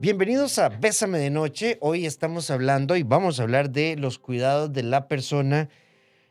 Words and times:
Bienvenidos 0.00 0.58
a 0.58 0.68
Bésame 0.70 1.18
de 1.18 1.28
Noche. 1.28 1.76
Hoy 1.82 2.06
estamos 2.06 2.50
hablando 2.50 2.96
y 2.96 3.02
vamos 3.02 3.38
a 3.38 3.42
hablar 3.42 3.68
de 3.68 3.96
los 3.96 4.18
cuidados 4.18 4.72
de 4.72 4.82
la 4.82 5.08
persona, 5.08 5.68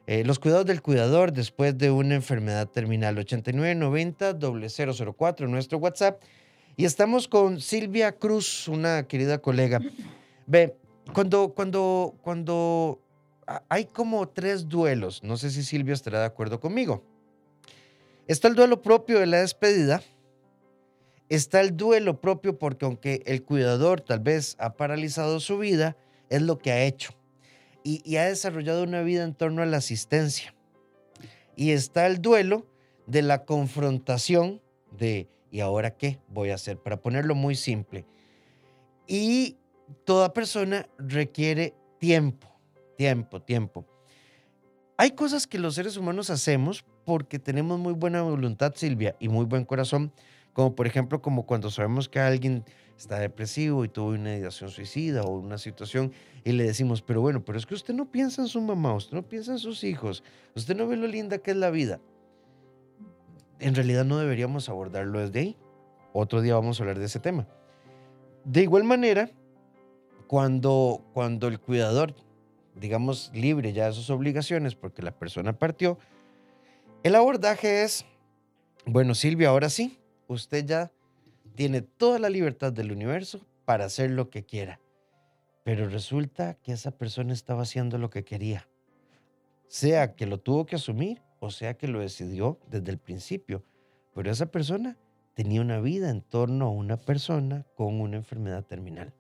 eh, 0.08 0.24
los 0.26 0.40
cuidados 0.40 0.66
del 0.66 0.82
cuidador 0.82 1.34
después 1.34 1.78
de 1.78 1.92
una 1.92 2.16
enfermedad 2.16 2.68
terminal. 2.68 3.16
8990-004 3.18 5.48
nuestro 5.48 5.78
WhatsApp. 5.78 6.20
Y 6.78 6.86
estamos 6.86 7.28
con 7.28 7.62
Silvia 7.62 8.14
Cruz, 8.14 8.68
una 8.68 9.08
querida 9.08 9.38
colega. 9.38 9.80
Ve, 10.48 10.76
cuando, 11.14 11.54
cuando, 11.54 12.16
cuando 12.24 13.00
hay 13.70 13.86
como 13.86 14.28
tres 14.30 14.68
duelos, 14.68 15.22
no 15.22 15.38
sé 15.38 15.52
si 15.52 15.62
Silvia 15.62 15.94
estará 15.94 16.22
de 16.22 16.26
acuerdo 16.26 16.60
conmigo. 16.60 17.04
Está 18.26 18.48
el 18.48 18.56
duelo 18.56 18.82
propio 18.82 19.20
de 19.20 19.28
la 19.28 19.42
despedida, 19.42 20.02
está 21.30 21.62
el 21.62 21.78
duelo 21.78 22.20
propio 22.20 22.58
porque 22.58 22.86
aunque 22.86 23.24
el 23.26 23.44
cuidador 23.44 24.02
tal 24.02 24.20
vez 24.20 24.56
ha 24.60 24.74
paralizado 24.74 25.40
su 25.40 25.58
vida, 25.58 25.96
es 26.30 26.42
lo 26.42 26.58
que 26.58 26.72
ha 26.72 26.84
hecho 26.84 27.14
y, 27.84 28.18
ha 28.18 28.26
desarrollado 28.26 28.84
una 28.84 29.02
vida 29.02 29.24
en 29.24 29.34
torno 29.34 29.62
a 29.62 29.66
la 29.66 29.78
asistencia. 29.78 30.54
Y 31.56 31.72
está 31.72 32.08
el 32.08 32.22
duelo 32.22 32.66
de 33.08 33.22
la 33.22 33.46
confrontación 33.46 34.62
de, 34.92 35.28
¿y 35.52 35.62
ahora 35.62 35.98
qué 35.98 36.20
voy 36.28 36.52
a 36.52 36.56
hacer? 36.56 36.78
Para 36.78 37.02
ponerlo 37.02 37.36
muy 37.36 37.56
simple. 37.56 38.06
Y 39.08 39.58
toda 40.06 40.34
persona 40.34 40.88
requiere 40.98 41.74
tiempo, 42.00 42.48
tiempo, 42.98 43.42
tiempo. 43.42 43.86
Hay 44.98 45.12
cosas 45.12 45.48
que 45.48 45.60
los 45.60 45.76
seres 45.76 45.98
humanos 45.98 46.30
hacemos 46.30 46.86
porque 47.06 47.40
tenemos 47.40 47.80
muy 47.80 47.94
buena 47.94 48.22
voluntad, 48.22 48.74
Silvia, 48.76 49.16
y 49.20 49.30
muy 49.30 49.46
buen 49.46 49.66
corazón, 49.66 50.14
como 50.60 50.76
por 50.76 50.88
ejemplo, 50.88 51.22
como 51.22 51.46
cuando 51.46 51.72
sabemos 51.72 52.10
que 52.10 52.20
alguien 52.20 52.66
está 52.98 53.18
depresivo 53.18 53.86
y 53.86 53.88
tuvo 53.88 54.10
una 54.10 54.36
ideación 54.36 54.70
suicida 54.70 55.24
o 55.24 55.30
una 55.30 55.58
situación 55.58 56.12
y 56.44 56.52
le 56.52 56.66
decimos, 56.66 57.02
pero 57.02 57.22
bueno, 57.22 57.46
pero 57.46 57.58
es 57.58 57.66
que 57.66 57.76
usted 57.76 57.94
no 57.94 58.12
piensa 58.12 58.42
en 58.42 58.50
su 58.50 58.60
mamá, 58.60 58.94
usted 58.94 59.16
no 59.16 59.24
piensa 59.24 59.54
en 59.54 59.60
sus 59.60 59.86
hijos, 59.86 60.22
usted 60.58 60.76
no 60.76 60.86
ve 60.86 60.98
lo 60.98 61.08
linda 61.08 61.38
que 61.38 61.52
es 61.52 61.56
la 61.56 61.70
vida. 61.70 62.02
En 63.60 63.74
realidad 63.74 64.04
no 64.04 64.18
deberíamos 64.18 64.68
abordarlo 64.68 65.22
desde 65.22 65.40
ahí. 65.40 65.58
Otro 66.12 66.42
día 66.42 66.56
vamos 66.56 66.78
a 66.78 66.84
hablar 66.84 67.00
de 67.00 67.06
ese 67.06 67.22
tema. 67.22 67.48
De 68.44 68.62
igual 68.62 68.84
manera, 68.84 69.32
cuando, 70.28 71.06
cuando 71.14 71.48
el 71.48 71.62
cuidador, 71.62 72.16
digamos, 72.76 73.32
libre 73.34 73.72
ya 73.72 73.86
de 73.86 73.94
sus 73.94 74.10
obligaciones 74.10 74.76
porque 74.76 75.04
la 75.04 75.18
persona 75.18 75.58
partió, 75.58 75.98
el 77.04 77.16
abordaje 77.16 77.84
es, 77.84 78.04
bueno, 78.86 79.16
Silvia, 79.16 79.48
ahora 79.48 79.70
sí, 79.70 79.99
usted 80.30 80.66
ya 80.66 80.92
tiene 81.56 81.82
toda 81.82 82.20
la 82.20 82.30
libertad 82.30 82.72
del 82.72 82.92
universo 82.92 83.46
para 83.66 83.86
hacer 83.86 84.12
lo 84.12 84.30
que 84.30 84.46
quiera. 84.46 84.80
Pero 85.64 85.90
resulta 85.90 86.54
que 86.54 86.72
esa 86.72 86.92
persona 86.92 87.34
estaba 87.34 87.64
haciendo 87.64 87.98
lo 87.98 88.10
que 88.10 88.24
quería. 88.24 88.68
Sea 89.68 90.16
que 90.16 90.26
lo 90.26 90.40
tuvo 90.40 90.66
que 90.66 90.78
asumir 90.78 91.22
o 91.40 91.52
sea 91.52 91.76
que 91.76 91.88
lo 91.88 92.00
decidió 92.00 92.60
desde 92.68 92.92
el 92.92 92.98
principio. 92.98 93.64
Pero 94.14 94.32
esa 94.32 94.48
persona 94.48 94.98
tenía 95.34 95.62
una 95.62 95.80
vida 95.80 96.10
en 96.10 96.22
torno 96.22 96.66
a 96.66 96.72
una 96.72 96.98
persona 96.98 97.66
con 97.76 98.00
una 98.00 98.18
enfermedad 98.18 98.66
terminal. 98.66 99.14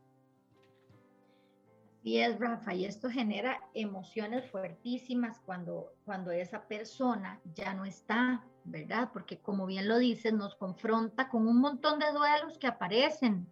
Y 2.01 2.19
es, 2.19 2.39
Rafa, 2.39 2.73
y 2.73 2.85
esto 2.85 3.09
genera 3.09 3.59
emociones 3.73 4.49
fuertísimas 4.49 5.39
cuando, 5.45 5.93
cuando 6.05 6.31
esa 6.31 6.65
persona 6.67 7.41
ya 7.55 7.73
no 7.73 7.83
está, 7.83 8.43
¿verdad? 8.63 9.09
Porque 9.11 9.39
como 9.39 9.65
bien 9.65 9.87
lo 9.87 9.97
dices, 9.97 10.31
nos 10.31 10.55
confronta 10.55 11.27
con 11.27 11.47
un 11.47 11.59
montón 11.59 11.99
de 11.99 12.11
duelos 12.11 12.57
que 12.57 12.67
aparecen 12.67 13.47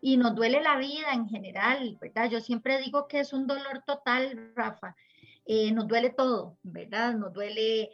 y 0.00 0.16
nos 0.16 0.34
duele 0.36 0.62
la 0.62 0.76
vida 0.76 1.12
en 1.12 1.28
general, 1.28 1.98
¿verdad? 2.00 2.30
Yo 2.30 2.40
siempre 2.40 2.80
digo 2.80 3.08
que 3.08 3.20
es 3.20 3.32
un 3.32 3.48
dolor 3.48 3.82
total, 3.84 4.52
Rafa. 4.54 4.94
Eh, 5.44 5.72
nos 5.72 5.88
duele 5.88 6.10
todo, 6.10 6.56
¿verdad? 6.62 7.14
Nos 7.14 7.32
duele 7.32 7.90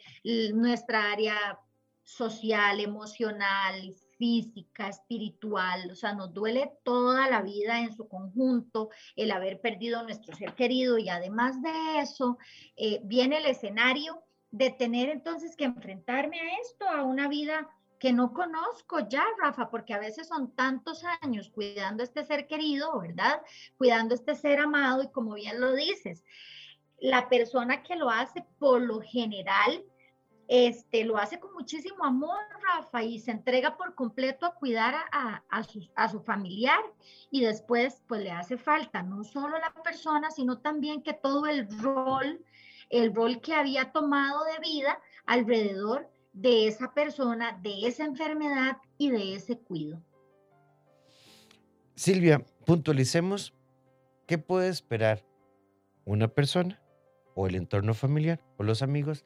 nuestra 0.52 1.12
área 1.12 1.58
social, 2.02 2.80
emocional, 2.80 3.95
física, 4.17 4.89
espiritual, 4.89 5.91
o 5.91 5.95
sea, 5.95 6.14
nos 6.14 6.33
duele 6.33 6.73
toda 6.85 7.29
la 7.29 7.42
vida 7.42 7.80
en 7.80 7.95
su 7.95 8.08
conjunto 8.08 8.91
el 9.17 9.30
haber 9.30 9.61
perdido 9.61 10.02
nuestro 10.02 10.35
ser 10.35 10.55
querido 10.55 10.98
y 10.98 11.08
además 11.08 11.61
de 11.63 12.01
eso 12.01 12.39
eh, 12.77 13.01
viene 13.05 13.39
el 13.39 13.47
escenario 13.47 14.23
de 14.51 14.70
tener 14.70 15.08
entonces 15.08 15.57
que 15.57 15.64
enfrentarme 15.64 16.41
a 16.41 16.61
esto, 16.61 16.89
a 16.89 17.02
una 17.02 17.29
vida 17.29 17.69
que 17.98 18.13
no 18.13 18.33
conozco 18.33 19.08
ya, 19.08 19.25
Rafa, 19.41 19.70
porque 19.70 19.95
a 19.95 19.98
veces 19.98 20.29
son 20.29 20.55
tantos 20.55 21.02
años 21.23 21.48
cuidando 21.48 22.02
este 22.02 22.25
ser 22.25 22.46
querido, 22.46 23.01
¿verdad? 23.01 23.41
Cuidando 23.79 24.14
este 24.14 24.35
ser 24.35 24.61
amado 24.61 25.02
y 25.02 25.08
como 25.08 25.35
bien 25.35 25.61
lo 25.61 25.73
dices, 25.73 26.23
la 26.98 27.29
persona 27.29 27.83
que 27.83 27.96
lo 27.96 28.11
hace 28.11 28.45
por 28.58 28.81
lo 28.81 29.01
general 29.01 29.85
este, 30.48 31.05
lo 31.05 31.16
hace 31.16 31.40
con 31.40 31.52
muchísimo 31.55 32.05
amor, 32.05 32.38
Rafa, 32.60 33.02
y 33.02 33.18
se 33.18 33.30
entrega 33.30 33.77
por 33.77 33.94
completo 33.94 34.46
a 34.46 34.55
cuidar 34.55 34.94
a, 35.12 35.42
a, 35.48 36.08
su, 36.08 36.20
familiar 36.20 36.80
y 37.30 37.42
después 37.42 38.02
pues 38.06 38.22
le 38.22 38.30
hace 38.30 38.56
falta 38.56 39.02
no 39.02 39.24
solo 39.24 39.58
la 39.58 39.72
persona, 39.83 40.30
sino 40.30 40.58
también 40.58 41.02
que 41.02 41.14
todo 41.14 41.46
el 41.46 41.68
rol, 41.80 42.44
el 42.90 43.14
rol 43.14 43.40
que 43.40 43.54
había 43.54 43.92
tomado 43.92 44.44
de 44.44 44.58
vida 44.60 45.00
alrededor 45.27 46.10
de 46.33 46.66
esa 46.66 46.92
persona, 46.92 47.58
de 47.62 47.86
esa 47.86 48.04
enfermedad 48.04 48.78
y 48.98 49.10
de 49.10 49.34
ese 49.34 49.58
cuido. 49.58 50.02
Silvia, 51.94 52.44
puntualicemos, 52.66 53.54
¿qué 54.27 54.36
puede 54.36 54.68
esperar 54.68 55.24
una 56.04 56.28
persona 56.28 56.83
o 57.34 57.46
el 57.46 57.54
entorno 57.54 57.94
familiar 57.94 58.40
o 58.58 58.64
los 58.64 58.83
amigos 58.83 59.24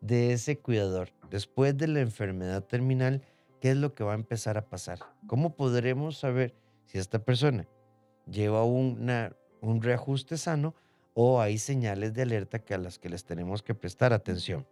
de 0.00 0.32
ese 0.32 0.58
cuidador 0.58 1.10
después 1.30 1.76
de 1.76 1.88
la 1.88 2.00
enfermedad 2.00 2.64
terminal, 2.64 3.22
¿qué 3.60 3.70
es 3.70 3.76
lo 3.76 3.94
que 3.94 4.04
va 4.04 4.12
a 4.12 4.16
empezar 4.16 4.58
a 4.58 4.68
pasar? 4.68 4.98
¿Cómo 5.26 5.54
podremos 5.56 6.18
saber 6.18 6.54
si 6.86 6.98
esta 6.98 7.18
persona 7.18 7.66
lleva 8.30 8.64
una, 8.64 9.36
un 9.60 9.82
reajuste 9.82 10.36
sano 10.36 10.74
o 11.14 11.40
hay 11.40 11.58
señales 11.58 12.14
de 12.14 12.22
alerta 12.22 12.60
que 12.60 12.74
a 12.74 12.78
las 12.78 12.98
que 12.98 13.08
les 13.08 13.24
tenemos 13.24 13.62
que 13.62 13.74
prestar 13.74 14.12
atención? 14.12 14.66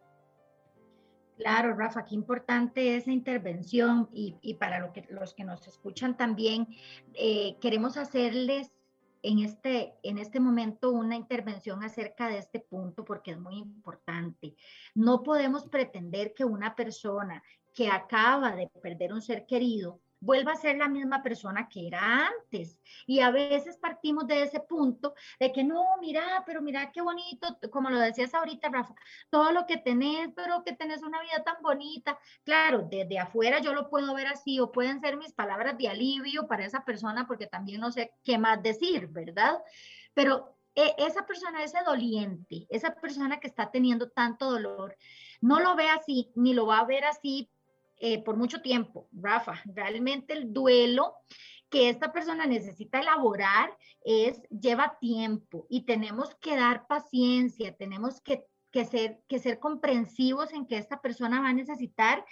Claro, 1.36 1.74
Rafa, 1.74 2.06
qué 2.06 2.14
importante 2.14 2.96
esa 2.96 3.10
intervención 3.10 4.08
y, 4.12 4.54
para 4.54 4.80
lo 4.80 4.92
que, 4.92 5.06
los 5.10 5.34
que 5.34 5.44
nos 5.44 5.66
escuchan 5.68 6.16
también, 6.16 6.66
eh, 7.12 7.56
queremos 7.60 7.98
hacerles 7.98 8.72
en 9.26 9.40
este, 9.40 9.94
en 10.04 10.18
este 10.18 10.38
momento 10.38 10.92
una 10.92 11.16
intervención 11.16 11.82
acerca 11.82 12.28
de 12.28 12.38
este 12.38 12.60
punto 12.60 13.04
porque 13.04 13.32
es 13.32 13.40
muy 13.40 13.58
importante. 13.58 14.54
No 14.94 15.24
podemos 15.24 15.66
pretender 15.66 16.32
que 16.32 16.44
una 16.44 16.76
persona 16.76 17.42
que 17.74 17.88
acaba 17.88 18.54
de 18.54 18.68
perder 18.80 19.12
un 19.12 19.20
ser 19.20 19.44
querido 19.44 20.00
vuelva 20.20 20.52
a 20.52 20.56
ser 20.56 20.76
la 20.76 20.88
misma 20.88 21.22
persona 21.22 21.68
que 21.68 21.86
era 21.86 22.28
antes. 22.28 22.78
Y 23.06 23.20
a 23.20 23.30
veces 23.30 23.76
partimos 23.78 24.26
de 24.26 24.42
ese 24.42 24.60
punto 24.60 25.14
de 25.38 25.52
que 25.52 25.64
no, 25.64 25.84
mira, 26.00 26.42
pero 26.46 26.62
mira 26.62 26.90
qué 26.92 27.00
bonito, 27.00 27.58
como 27.70 27.90
lo 27.90 27.98
decías 27.98 28.34
ahorita, 28.34 28.68
Rafa, 28.70 28.94
todo 29.30 29.52
lo 29.52 29.66
que 29.66 29.76
tenés, 29.76 30.30
pero 30.34 30.64
que 30.64 30.72
tenés 30.72 31.02
una 31.02 31.20
vida 31.22 31.42
tan 31.44 31.56
bonita. 31.62 32.18
Claro, 32.44 32.86
desde 32.90 33.18
afuera 33.18 33.60
yo 33.60 33.74
lo 33.74 33.88
puedo 33.88 34.14
ver 34.14 34.26
así, 34.26 34.60
o 34.60 34.72
pueden 34.72 35.00
ser 35.00 35.16
mis 35.16 35.32
palabras 35.32 35.76
de 35.78 35.88
alivio 35.88 36.46
para 36.46 36.64
esa 36.64 36.84
persona, 36.84 37.26
porque 37.26 37.46
también 37.46 37.80
no 37.80 37.92
sé 37.92 38.12
qué 38.24 38.38
más 38.38 38.62
decir, 38.62 39.08
¿verdad? 39.08 39.58
Pero 40.14 40.56
e, 40.74 40.94
esa 40.98 41.26
persona, 41.26 41.64
ese 41.64 41.78
doliente, 41.84 42.66
esa 42.68 42.94
persona 42.94 43.40
que 43.40 43.46
está 43.46 43.70
teniendo 43.70 44.10
tanto 44.10 44.50
dolor, 44.50 44.96
no 45.40 45.60
lo 45.60 45.74
ve 45.74 45.88
así, 45.88 46.30
ni 46.34 46.54
lo 46.54 46.66
va 46.66 46.80
a 46.80 46.84
ver 46.84 47.04
así 47.04 47.50
eh, 47.98 48.22
por 48.22 48.36
mucho 48.36 48.60
tiempo, 48.60 49.08
Rafa. 49.12 49.60
Realmente 49.64 50.34
el 50.34 50.52
duelo 50.52 51.14
que 51.68 51.88
esta 51.88 52.12
persona 52.12 52.46
necesita 52.46 53.00
elaborar 53.00 53.76
es, 54.04 54.40
lleva 54.50 54.98
tiempo 55.00 55.66
y 55.68 55.84
tenemos 55.84 56.34
que 56.36 56.56
dar 56.56 56.86
paciencia, 56.86 57.74
tenemos 57.76 58.20
que, 58.20 58.44
que, 58.70 58.84
ser, 58.84 59.20
que 59.28 59.38
ser 59.38 59.58
comprensivos 59.58 60.52
en 60.52 60.66
que 60.66 60.78
esta 60.78 61.00
persona 61.00 61.40
va 61.40 61.48
a 61.48 61.54
necesitar 61.54 62.24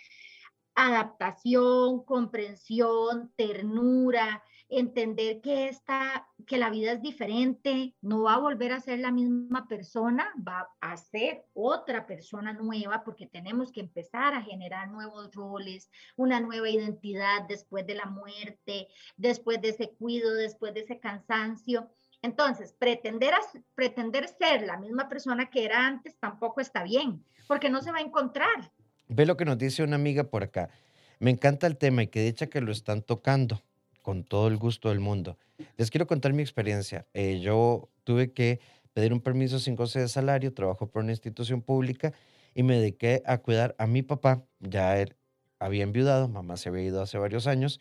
adaptación, 0.74 2.04
comprensión, 2.04 3.32
ternura, 3.36 4.42
entender 4.78 5.40
que, 5.40 5.68
esta, 5.68 6.28
que 6.46 6.58
la 6.58 6.70
vida 6.70 6.92
es 6.92 7.02
diferente, 7.02 7.94
no 8.00 8.22
va 8.22 8.34
a 8.34 8.38
volver 8.38 8.72
a 8.72 8.80
ser 8.80 8.98
la 8.98 9.10
misma 9.10 9.66
persona, 9.68 10.32
va 10.46 10.68
a 10.80 10.96
ser 10.96 11.44
otra 11.54 12.06
persona 12.06 12.52
nueva 12.52 13.04
porque 13.04 13.26
tenemos 13.26 13.72
que 13.72 13.80
empezar 13.80 14.34
a 14.34 14.42
generar 14.42 14.88
nuevos 14.90 15.32
roles, 15.34 15.90
una 16.16 16.40
nueva 16.40 16.68
identidad 16.68 17.42
después 17.48 17.86
de 17.86 17.94
la 17.94 18.06
muerte, 18.06 18.88
después 19.16 19.60
de 19.60 19.70
ese 19.70 19.90
cuido, 19.90 20.32
después 20.34 20.74
de 20.74 20.80
ese 20.80 20.98
cansancio. 20.98 21.90
Entonces, 22.22 22.74
pretender, 22.78 23.34
pretender 23.74 24.28
ser 24.28 24.62
la 24.62 24.78
misma 24.78 25.08
persona 25.08 25.50
que 25.50 25.64
era 25.64 25.86
antes 25.86 26.16
tampoco 26.18 26.60
está 26.60 26.82
bien, 26.82 27.24
porque 27.46 27.68
no 27.68 27.82
se 27.82 27.92
va 27.92 27.98
a 27.98 28.02
encontrar. 28.02 28.72
Ve 29.08 29.26
lo 29.26 29.36
que 29.36 29.44
nos 29.44 29.58
dice 29.58 29.82
una 29.82 29.96
amiga 29.96 30.24
por 30.24 30.42
acá. 30.42 30.70
Me 31.18 31.30
encanta 31.30 31.66
el 31.66 31.76
tema 31.76 32.02
y 32.02 32.06
que 32.08 32.22
dicha 32.22 32.46
que 32.46 32.60
lo 32.60 32.72
están 32.72 33.02
tocando 33.02 33.62
con 34.04 34.22
todo 34.22 34.48
el 34.48 34.58
gusto 34.58 34.90
del 34.90 35.00
mundo. 35.00 35.38
Les 35.78 35.90
quiero 35.90 36.06
contar 36.06 36.34
mi 36.34 36.42
experiencia. 36.42 37.06
Eh, 37.14 37.40
yo 37.40 37.88
tuve 38.04 38.34
que 38.34 38.60
pedir 38.92 39.14
un 39.14 39.20
permiso 39.20 39.58
sin 39.58 39.76
goce 39.76 39.98
de 39.98 40.08
salario, 40.08 40.52
trabajo 40.52 40.90
por 40.90 41.02
una 41.02 41.12
institución 41.12 41.62
pública 41.62 42.12
y 42.54 42.62
me 42.64 42.78
dediqué 42.78 43.22
a 43.24 43.38
cuidar 43.38 43.74
a 43.78 43.86
mi 43.86 44.02
papá. 44.02 44.44
Ya 44.60 45.00
él 45.00 45.16
había 45.58 45.84
enviudado, 45.84 46.28
mamá 46.28 46.58
se 46.58 46.68
había 46.68 46.82
ido 46.82 47.00
hace 47.00 47.16
varios 47.16 47.46
años. 47.46 47.80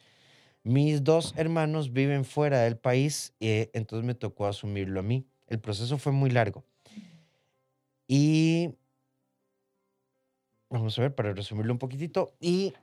Mis 0.63 1.03
dos 1.03 1.33
hermanos 1.35 1.91
viven 1.91 2.23
fuera 2.23 2.61
del 2.61 2.77
país 2.77 3.33
y 3.41 3.67
entonces 3.73 4.05
me 4.05 4.15
tocó 4.15 4.47
asumirlo 4.47 5.01
a 5.01 5.03
mí. 5.03 5.27
El 5.47 5.59
proceso 5.59 5.97
fue 5.97 6.13
muy 6.13 6.29
largo. 6.29 6.63
Y 8.07 8.69
vamos 10.69 10.97
a 10.97 11.01
ver, 11.01 11.13
para 11.13 11.33
resumirlo 11.33 11.73
un 11.73 11.79
poquitito, 11.79 12.33
y 12.39 12.73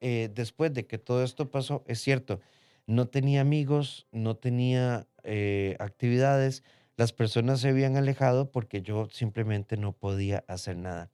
eh, 0.00 0.30
después 0.34 0.74
de 0.74 0.84
que 0.86 0.98
todo 0.98 1.22
esto 1.22 1.48
pasó, 1.48 1.84
es 1.86 2.00
cierto, 2.00 2.40
no 2.88 3.06
tenía 3.06 3.42
amigos, 3.42 4.06
no 4.12 4.36
tenía 4.36 5.06
eh, 5.22 5.76
actividades, 5.78 6.64
las 6.96 7.12
personas 7.12 7.60
se 7.60 7.68
habían 7.68 7.96
alejado 7.96 8.50
porque 8.50 8.80
yo 8.80 9.08
simplemente 9.10 9.76
no 9.76 9.92
podía 9.92 10.42
hacer 10.48 10.78
nada. 10.78 11.10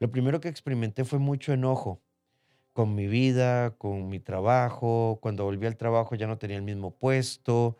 Lo 0.00 0.10
primero 0.10 0.40
que 0.40 0.48
experimenté 0.48 1.04
fue 1.04 1.18
mucho 1.18 1.52
enojo 1.52 2.00
con 2.72 2.94
mi 2.94 3.06
vida, 3.06 3.76
con 3.76 4.08
mi 4.08 4.18
trabajo. 4.18 5.18
Cuando 5.20 5.44
volví 5.44 5.66
al 5.66 5.76
trabajo 5.76 6.14
ya 6.14 6.26
no 6.26 6.38
tenía 6.38 6.56
el 6.56 6.62
mismo 6.62 6.92
puesto. 6.92 7.76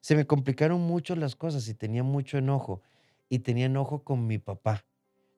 Se 0.00 0.16
me 0.16 0.26
complicaron 0.26 0.80
mucho 0.80 1.14
las 1.14 1.36
cosas 1.36 1.68
y 1.68 1.74
tenía 1.74 2.02
mucho 2.02 2.38
enojo. 2.38 2.82
Y 3.28 3.38
tenía 3.38 3.66
enojo 3.66 4.02
con 4.02 4.26
mi 4.26 4.38
papá, 4.38 4.84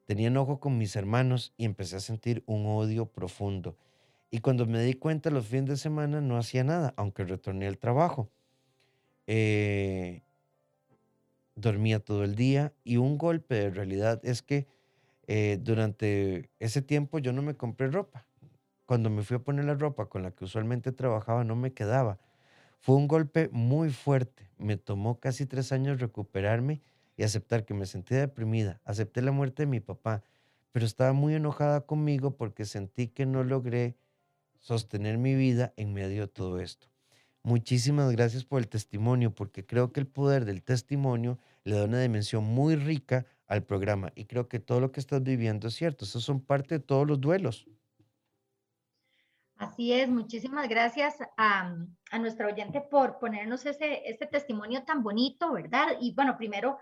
tenía 0.07 0.29
enojo 0.29 0.59
con 0.59 0.79
mis 0.79 0.97
hermanos 0.97 1.53
y 1.59 1.67
empecé 1.67 1.97
a 1.97 2.01
sentir 2.01 2.43
un 2.47 2.65
odio 2.65 3.05
profundo. 3.13 3.77
Y 4.35 4.41
cuando 4.41 4.65
me 4.65 4.83
di 4.83 4.95
cuenta 4.95 5.29
los 5.29 5.47
fines 5.47 5.69
de 5.69 5.77
semana 5.77 6.23
no 6.23 6.39
hacía 6.39 6.65
nada, 6.65 6.95
aunque 6.97 7.23
retorné 7.23 7.67
al 7.67 7.77
trabajo. 7.77 8.31
Eh, 9.27 10.23
dormía 11.55 12.01
todo 12.01 12.25
el 12.25 12.35
día 12.35 12.73
y 12.83 12.97
un 12.97 13.19
golpe 13.19 13.57
de 13.57 13.71
realidad 13.71 14.23
es 14.25 14.41
que 14.41 14.67
eh, 15.27 15.59
durante 15.61 16.49
ese 16.61 16.81
tiempo 16.81 17.19
yo 17.19 17.35
no 17.35 17.43
me 17.43 17.57
compré 17.57 17.89
ropa. 17.89 18.25
Cuando 18.87 19.11
me 19.11 19.23
fui 19.23 19.37
a 19.37 19.41
poner 19.41 19.67
la 19.67 19.75
ropa 19.75 20.07
con 20.07 20.23
la 20.23 20.31
que 20.31 20.45
usualmente 20.45 20.93
trabajaba 20.93 21.45
no 21.45 21.55
me 21.55 21.75
quedaba. 21.75 22.19
Fue 22.81 22.97
un 22.97 23.09
golpe 23.09 23.51
muy 23.53 23.91
fuerte. 23.91 24.49
Me 24.57 24.79
tomó 24.79 25.21
casi 25.21 25.45
tres 25.45 25.73
años 25.73 26.01
recuperarme 26.01 26.81
y 27.19 27.25
aceptar 27.25 27.67
que 27.67 27.75
me 27.75 27.85
sentía 27.85 28.21
deprimida. 28.21 28.81
Acepté 28.87 29.21
la 29.21 29.31
muerte 29.31 29.65
de 29.65 29.67
mi 29.67 29.81
papá, 29.81 30.25
pero 30.73 30.87
estaba 30.87 31.13
muy 31.13 31.35
enojada 31.35 31.83
conmigo 31.83 32.35
porque 32.39 32.65
sentí 32.65 33.09
que 33.09 33.27
no 33.27 33.45
logré 33.45 33.95
sostener 34.63 35.19
mi 35.19 35.35
vida 35.35 35.75
en 35.77 35.93
medio 35.93 36.23
de 36.23 36.29
todo 36.29 36.61
esto. 36.61 36.89
Muchísimas 37.43 38.13
gracias 38.13 38.45
por 38.45 38.61
el 38.61 38.69
testimonio, 38.69 39.35
porque 39.35 39.67
creo 39.67 39.93
que 39.93 39.99
el 39.99 40.07
poder 40.07 40.45
del 40.45 40.63
testimonio 40.63 41.39
le 41.65 41.77
da 41.77 41.85
una 41.85 42.01
dimensión 42.01 42.45
muy 42.45 42.77
rica 42.77 43.27
al 43.49 43.65
programa 43.65 44.13
y 44.15 44.27
creo 44.27 44.49
que 44.49 44.61
todo 44.61 44.81
lo 44.81 44.93
que 44.93 45.01
estás 45.01 45.23
viviendo 45.23 45.69
es 45.69 45.75
cierto. 45.75 46.05
Esos 46.05 46.23
son 46.23 46.41
parte 46.41 46.79
de 46.79 46.85
todos 46.85 47.07
los 47.07 47.21
duelos. 47.21 47.67
Así 49.57 49.93
es, 49.93 50.09
muchísimas 50.09 50.69
gracias 50.69 51.17
a, 51.37 51.77
a 52.11 52.19
nuestra 52.19 52.47
oyente 52.47 52.81
por 52.81 53.19
ponernos 53.19 53.67
ese, 53.67 54.09
este 54.09 54.27
testimonio 54.27 54.85
tan 54.85 55.03
bonito, 55.03 55.53
¿verdad? 55.53 55.99
Y 56.01 56.15
bueno, 56.15 56.37
primero 56.37 56.79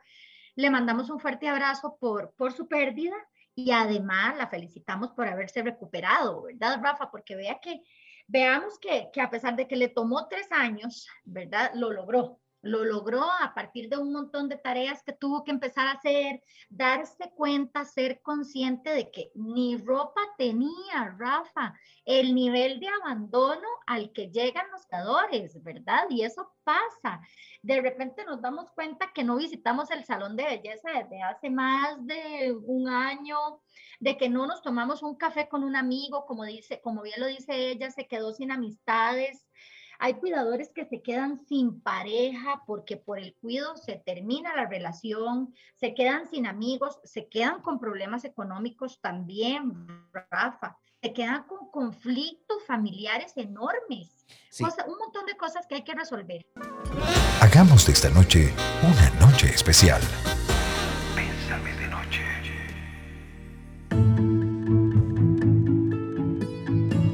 le 0.56 0.70
mandamos 0.70 1.08
un 1.08 1.20
fuerte 1.20 1.48
abrazo 1.48 1.96
por, 1.98 2.32
por 2.34 2.52
su 2.52 2.68
pérdida 2.68 3.16
y 3.64 3.72
además 3.72 4.36
la 4.36 4.48
felicitamos 4.48 5.10
por 5.12 5.28
haberse 5.28 5.62
recuperado, 5.62 6.42
¿verdad, 6.42 6.80
Rafa? 6.82 7.10
Porque 7.10 7.36
vea 7.36 7.58
que, 7.60 7.82
veamos 8.26 8.78
que, 8.78 9.10
que 9.12 9.20
a 9.20 9.30
pesar 9.30 9.56
de 9.56 9.66
que 9.66 9.76
le 9.76 9.88
tomó 9.88 10.26
tres 10.28 10.50
años, 10.52 11.06
¿verdad? 11.24 11.72
Lo 11.74 11.92
logró, 11.92 12.40
lo 12.62 12.84
logró 12.84 13.22
a 13.22 13.54
partir 13.54 13.88
de 13.88 13.96
un 13.96 14.12
montón 14.12 14.48
de 14.48 14.56
tareas 14.56 15.02
que 15.02 15.12
tuvo 15.12 15.44
que 15.44 15.50
empezar 15.50 15.88
a 15.88 15.92
hacer, 15.92 16.42
darse 16.68 17.30
cuenta, 17.34 17.84
ser 17.84 18.20
consciente 18.20 18.90
de 18.90 19.10
que 19.10 19.30
ni 19.34 19.76
ropa 19.78 20.20
tenía, 20.36 21.14
Rafa, 21.18 21.74
el 22.04 22.34
nivel 22.34 22.80
de 22.80 22.88
abandono 22.88 23.66
al 23.86 24.12
que 24.12 24.30
llegan 24.30 24.70
los 24.70 24.86
creadores, 24.86 25.62
¿verdad? 25.62 26.04
Y 26.10 26.22
eso 26.22 26.52
pasa. 26.64 27.20
De 27.62 27.80
repente 27.80 28.24
nos 28.24 28.42
damos 28.42 28.70
cuenta 28.72 29.12
que 29.14 29.24
no 29.24 29.36
visitamos 29.36 29.90
el 29.90 30.04
salón 30.04 30.36
de 30.36 30.44
belleza 30.44 30.90
desde 30.90 31.22
hace 31.22 31.50
más 31.50 32.04
de 32.06 32.52
un 32.52 32.88
año, 32.88 33.38
de 34.00 34.16
que 34.16 34.28
no 34.28 34.46
nos 34.46 34.62
tomamos 34.62 35.02
un 35.02 35.16
café 35.16 35.48
con 35.48 35.62
un 35.62 35.76
amigo, 35.76 36.26
como 36.26 36.44
dice, 36.44 36.80
como 36.82 37.02
bien 37.02 37.20
lo 37.20 37.26
dice 37.26 37.70
ella, 37.70 37.90
se 37.90 38.06
quedó 38.06 38.32
sin 38.32 38.50
amistades 38.50 39.46
hay 40.00 40.14
cuidadores 40.14 40.70
que 40.74 40.86
se 40.86 41.02
quedan 41.02 41.38
sin 41.46 41.80
pareja 41.80 42.62
porque 42.66 42.96
por 42.96 43.18
el 43.18 43.34
cuido 43.34 43.76
se 43.76 43.96
termina 43.96 44.56
la 44.56 44.66
relación, 44.66 45.54
se 45.76 45.94
quedan 45.94 46.28
sin 46.28 46.46
amigos, 46.46 46.98
se 47.04 47.28
quedan 47.28 47.60
con 47.60 47.78
problemas 47.78 48.24
económicos 48.24 49.00
también, 49.02 49.86
Rafa, 50.30 50.78
se 51.02 51.12
quedan 51.12 51.44
con 51.44 51.70
conflictos 51.70 52.64
familiares 52.66 53.34
enormes, 53.36 54.26
un 54.58 54.98
montón 54.98 55.26
de 55.26 55.36
cosas 55.36 55.66
que 55.66 55.76
hay 55.76 55.84
que 55.84 55.94
resolver. 55.94 56.46
Hagamos 57.42 57.86
de 57.86 57.92
esta 57.92 58.08
noche 58.10 58.52
una 58.82 59.10
noche 59.26 59.48
especial. 59.48 60.00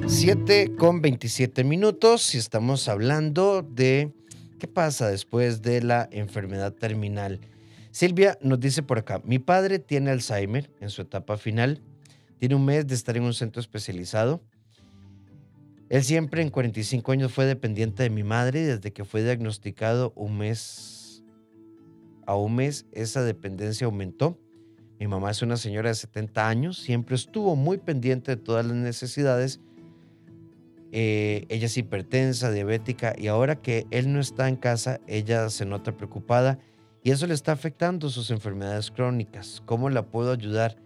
7 0.08 0.76
con 0.78 1.02
27 1.02 1.64
minutos 1.64 2.32
y 2.36 2.38
estamos 2.38 2.86
hablando 2.88 3.62
de 3.62 4.12
qué 4.60 4.68
pasa 4.68 5.10
después 5.10 5.62
de 5.62 5.82
la 5.82 6.08
enfermedad 6.12 6.72
terminal. 6.72 7.40
Silvia 7.90 8.38
nos 8.40 8.60
dice 8.60 8.84
por 8.84 8.98
acá, 8.98 9.20
mi 9.24 9.40
padre 9.40 9.80
tiene 9.80 10.12
Alzheimer 10.12 10.70
en 10.80 10.90
su 10.90 11.02
etapa 11.02 11.36
final, 11.36 11.82
tiene 12.38 12.54
un 12.54 12.64
mes 12.64 12.86
de 12.86 12.94
estar 12.94 13.16
en 13.16 13.24
un 13.24 13.34
centro 13.34 13.60
especializado. 13.60 14.40
Él 15.88 16.04
siempre 16.04 16.40
en 16.40 16.50
45 16.50 17.10
años 17.10 17.32
fue 17.32 17.44
dependiente 17.44 18.04
de 18.04 18.10
mi 18.10 18.22
madre 18.22 18.60
y 18.60 18.64
desde 18.64 18.92
que 18.92 19.04
fue 19.04 19.24
diagnosticado 19.24 20.12
un 20.14 20.38
mes 20.38 21.24
a 22.26 22.36
un 22.36 22.54
mes 22.54 22.86
esa 22.92 23.24
dependencia 23.24 23.86
aumentó. 23.86 24.38
Mi 25.00 25.08
mamá 25.08 25.32
es 25.32 25.42
una 25.42 25.56
señora 25.56 25.88
de 25.88 25.96
70 25.96 26.48
años, 26.48 26.78
siempre 26.78 27.16
estuvo 27.16 27.56
muy 27.56 27.78
pendiente 27.78 28.36
de 28.36 28.42
todas 28.42 28.64
las 28.64 28.76
necesidades 28.76 29.60
eh, 30.98 31.44
ella 31.50 31.66
es 31.66 31.76
hipertensa, 31.76 32.50
diabética 32.50 33.14
y 33.18 33.26
ahora 33.26 33.56
que 33.56 33.86
él 33.90 34.10
no 34.14 34.18
está 34.18 34.48
en 34.48 34.56
casa, 34.56 34.98
ella 35.06 35.50
se 35.50 35.66
nota 35.66 35.94
preocupada 35.94 36.58
y 37.04 37.10
eso 37.10 37.26
le 37.26 37.34
está 37.34 37.52
afectando 37.52 38.08
sus 38.08 38.30
enfermedades 38.30 38.90
crónicas. 38.90 39.62
¿Cómo 39.66 39.90
la 39.90 40.06
puedo 40.06 40.32
ayudar 40.32 40.78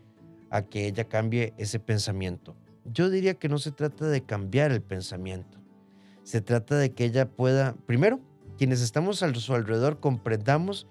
a 0.51 0.63
que 0.63 0.89
ella 0.89 1.05
cambie 1.05 1.55
ese 1.59 1.79
pensamiento? 1.79 2.57
Yo 2.85 3.09
diría 3.09 3.35
que 3.35 3.49
no 3.49 3.59
se 3.59 3.71
trata 3.71 4.09
de 4.09 4.23
cambiar 4.23 4.73
el 4.73 4.83
pensamiento. 4.83 5.61
Se 6.25 6.41
trata 6.41 6.77
de 6.77 6.91
que 6.91 7.05
ella 7.05 7.29
pueda, 7.29 7.77
primero, 7.87 8.19
quienes 8.59 8.83
estamos 8.83 9.23
a 9.23 9.33
su 9.33 9.55
alrededor 9.55 10.01
comprendamos 10.01 10.89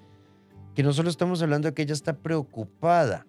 que 0.76 0.84
no 0.84 0.94
solo 0.94 1.10
estamos 1.10 1.42
hablando 1.42 1.68
de 1.68 1.74
que 1.74 1.82
ella 1.82 1.92
está 1.92 2.14
preocupada 2.14 3.28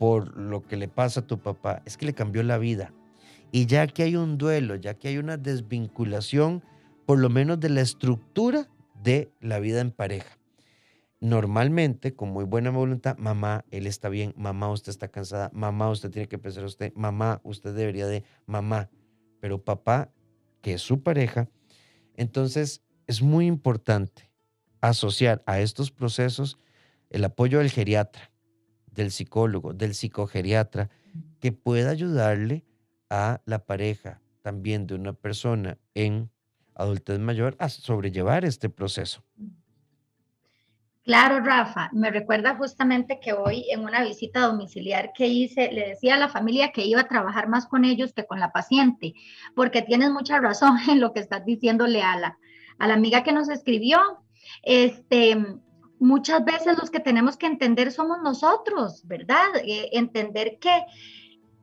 por 0.00 0.36
lo 0.36 0.66
que 0.66 0.76
le 0.76 0.88
pasa 0.88 1.20
a 1.20 1.26
tu 1.28 1.38
papá, 1.38 1.82
es 1.84 1.96
que 1.96 2.06
le 2.06 2.14
cambió 2.14 2.42
la 2.42 2.58
vida 2.58 2.92
y 3.52 3.66
ya 3.66 3.86
que 3.86 4.02
hay 4.02 4.16
un 4.16 4.38
duelo, 4.38 4.76
ya 4.76 4.94
que 4.94 5.08
hay 5.08 5.18
una 5.18 5.36
desvinculación, 5.36 6.64
por 7.04 7.18
lo 7.18 7.28
menos 7.28 7.60
de 7.60 7.68
la 7.68 7.82
estructura 7.82 8.68
de 9.02 9.30
la 9.40 9.60
vida 9.60 9.80
en 9.80 9.92
pareja. 9.92 10.38
Normalmente, 11.20 12.16
con 12.16 12.30
muy 12.30 12.44
buena 12.44 12.70
voluntad, 12.70 13.16
mamá, 13.18 13.64
él 13.70 13.86
está 13.86 14.08
bien, 14.08 14.32
mamá, 14.36 14.70
usted 14.70 14.90
está 14.90 15.08
cansada, 15.08 15.50
mamá, 15.52 15.90
usted 15.90 16.10
tiene 16.10 16.28
que 16.28 16.38
pensar 16.38 16.64
usted, 16.64 16.92
mamá, 16.96 17.40
usted 17.44 17.74
debería 17.74 18.06
de, 18.06 18.24
mamá, 18.46 18.88
pero 19.38 19.62
papá, 19.62 20.10
que 20.62 20.74
es 20.74 20.80
su 20.80 21.02
pareja, 21.02 21.48
entonces 22.16 22.82
es 23.06 23.20
muy 23.20 23.46
importante 23.46 24.30
asociar 24.80 25.42
a 25.46 25.60
estos 25.60 25.90
procesos 25.90 26.58
el 27.10 27.22
apoyo 27.24 27.58
del 27.58 27.70
geriatra, 27.70 28.32
del 28.90 29.10
psicólogo, 29.10 29.74
del 29.74 29.94
psicogeriatra, 29.94 30.88
que 31.38 31.52
pueda 31.52 31.90
ayudarle 31.90 32.64
a 33.12 33.42
la 33.44 33.58
pareja 33.66 34.22
también 34.40 34.86
de 34.86 34.94
una 34.94 35.12
persona 35.12 35.76
en 35.94 36.30
adultez 36.74 37.18
mayor 37.18 37.54
a 37.58 37.68
sobrellevar 37.68 38.46
este 38.46 38.70
proceso. 38.70 39.22
Claro, 41.04 41.40
Rafa, 41.40 41.90
me 41.92 42.10
recuerda 42.10 42.56
justamente 42.56 43.20
que 43.20 43.34
hoy 43.34 43.66
en 43.70 43.80
una 43.80 44.02
visita 44.02 44.40
domiciliar 44.40 45.12
que 45.12 45.26
hice, 45.26 45.70
le 45.72 45.88
decía 45.88 46.14
a 46.14 46.18
la 46.18 46.30
familia 46.30 46.72
que 46.72 46.86
iba 46.86 47.02
a 47.02 47.08
trabajar 47.08 47.48
más 47.48 47.66
con 47.66 47.84
ellos 47.84 48.14
que 48.14 48.24
con 48.24 48.40
la 48.40 48.50
paciente, 48.50 49.12
porque 49.54 49.82
tienes 49.82 50.10
mucha 50.10 50.40
razón 50.40 50.78
en 50.88 51.00
lo 51.00 51.12
que 51.12 51.20
estás 51.20 51.44
diciéndole 51.44 52.02
a 52.02 52.18
la, 52.18 52.38
a 52.78 52.88
la 52.88 52.94
amiga 52.94 53.22
que 53.24 53.32
nos 53.32 53.50
escribió. 53.50 53.98
Este, 54.62 55.36
muchas 55.98 56.44
veces 56.46 56.78
los 56.78 56.90
que 56.90 57.00
tenemos 57.00 57.36
que 57.36 57.46
entender 57.46 57.92
somos 57.92 58.22
nosotros, 58.22 59.06
¿verdad? 59.06 59.48
Eh, 59.64 59.90
entender 59.92 60.58
que, 60.60 60.86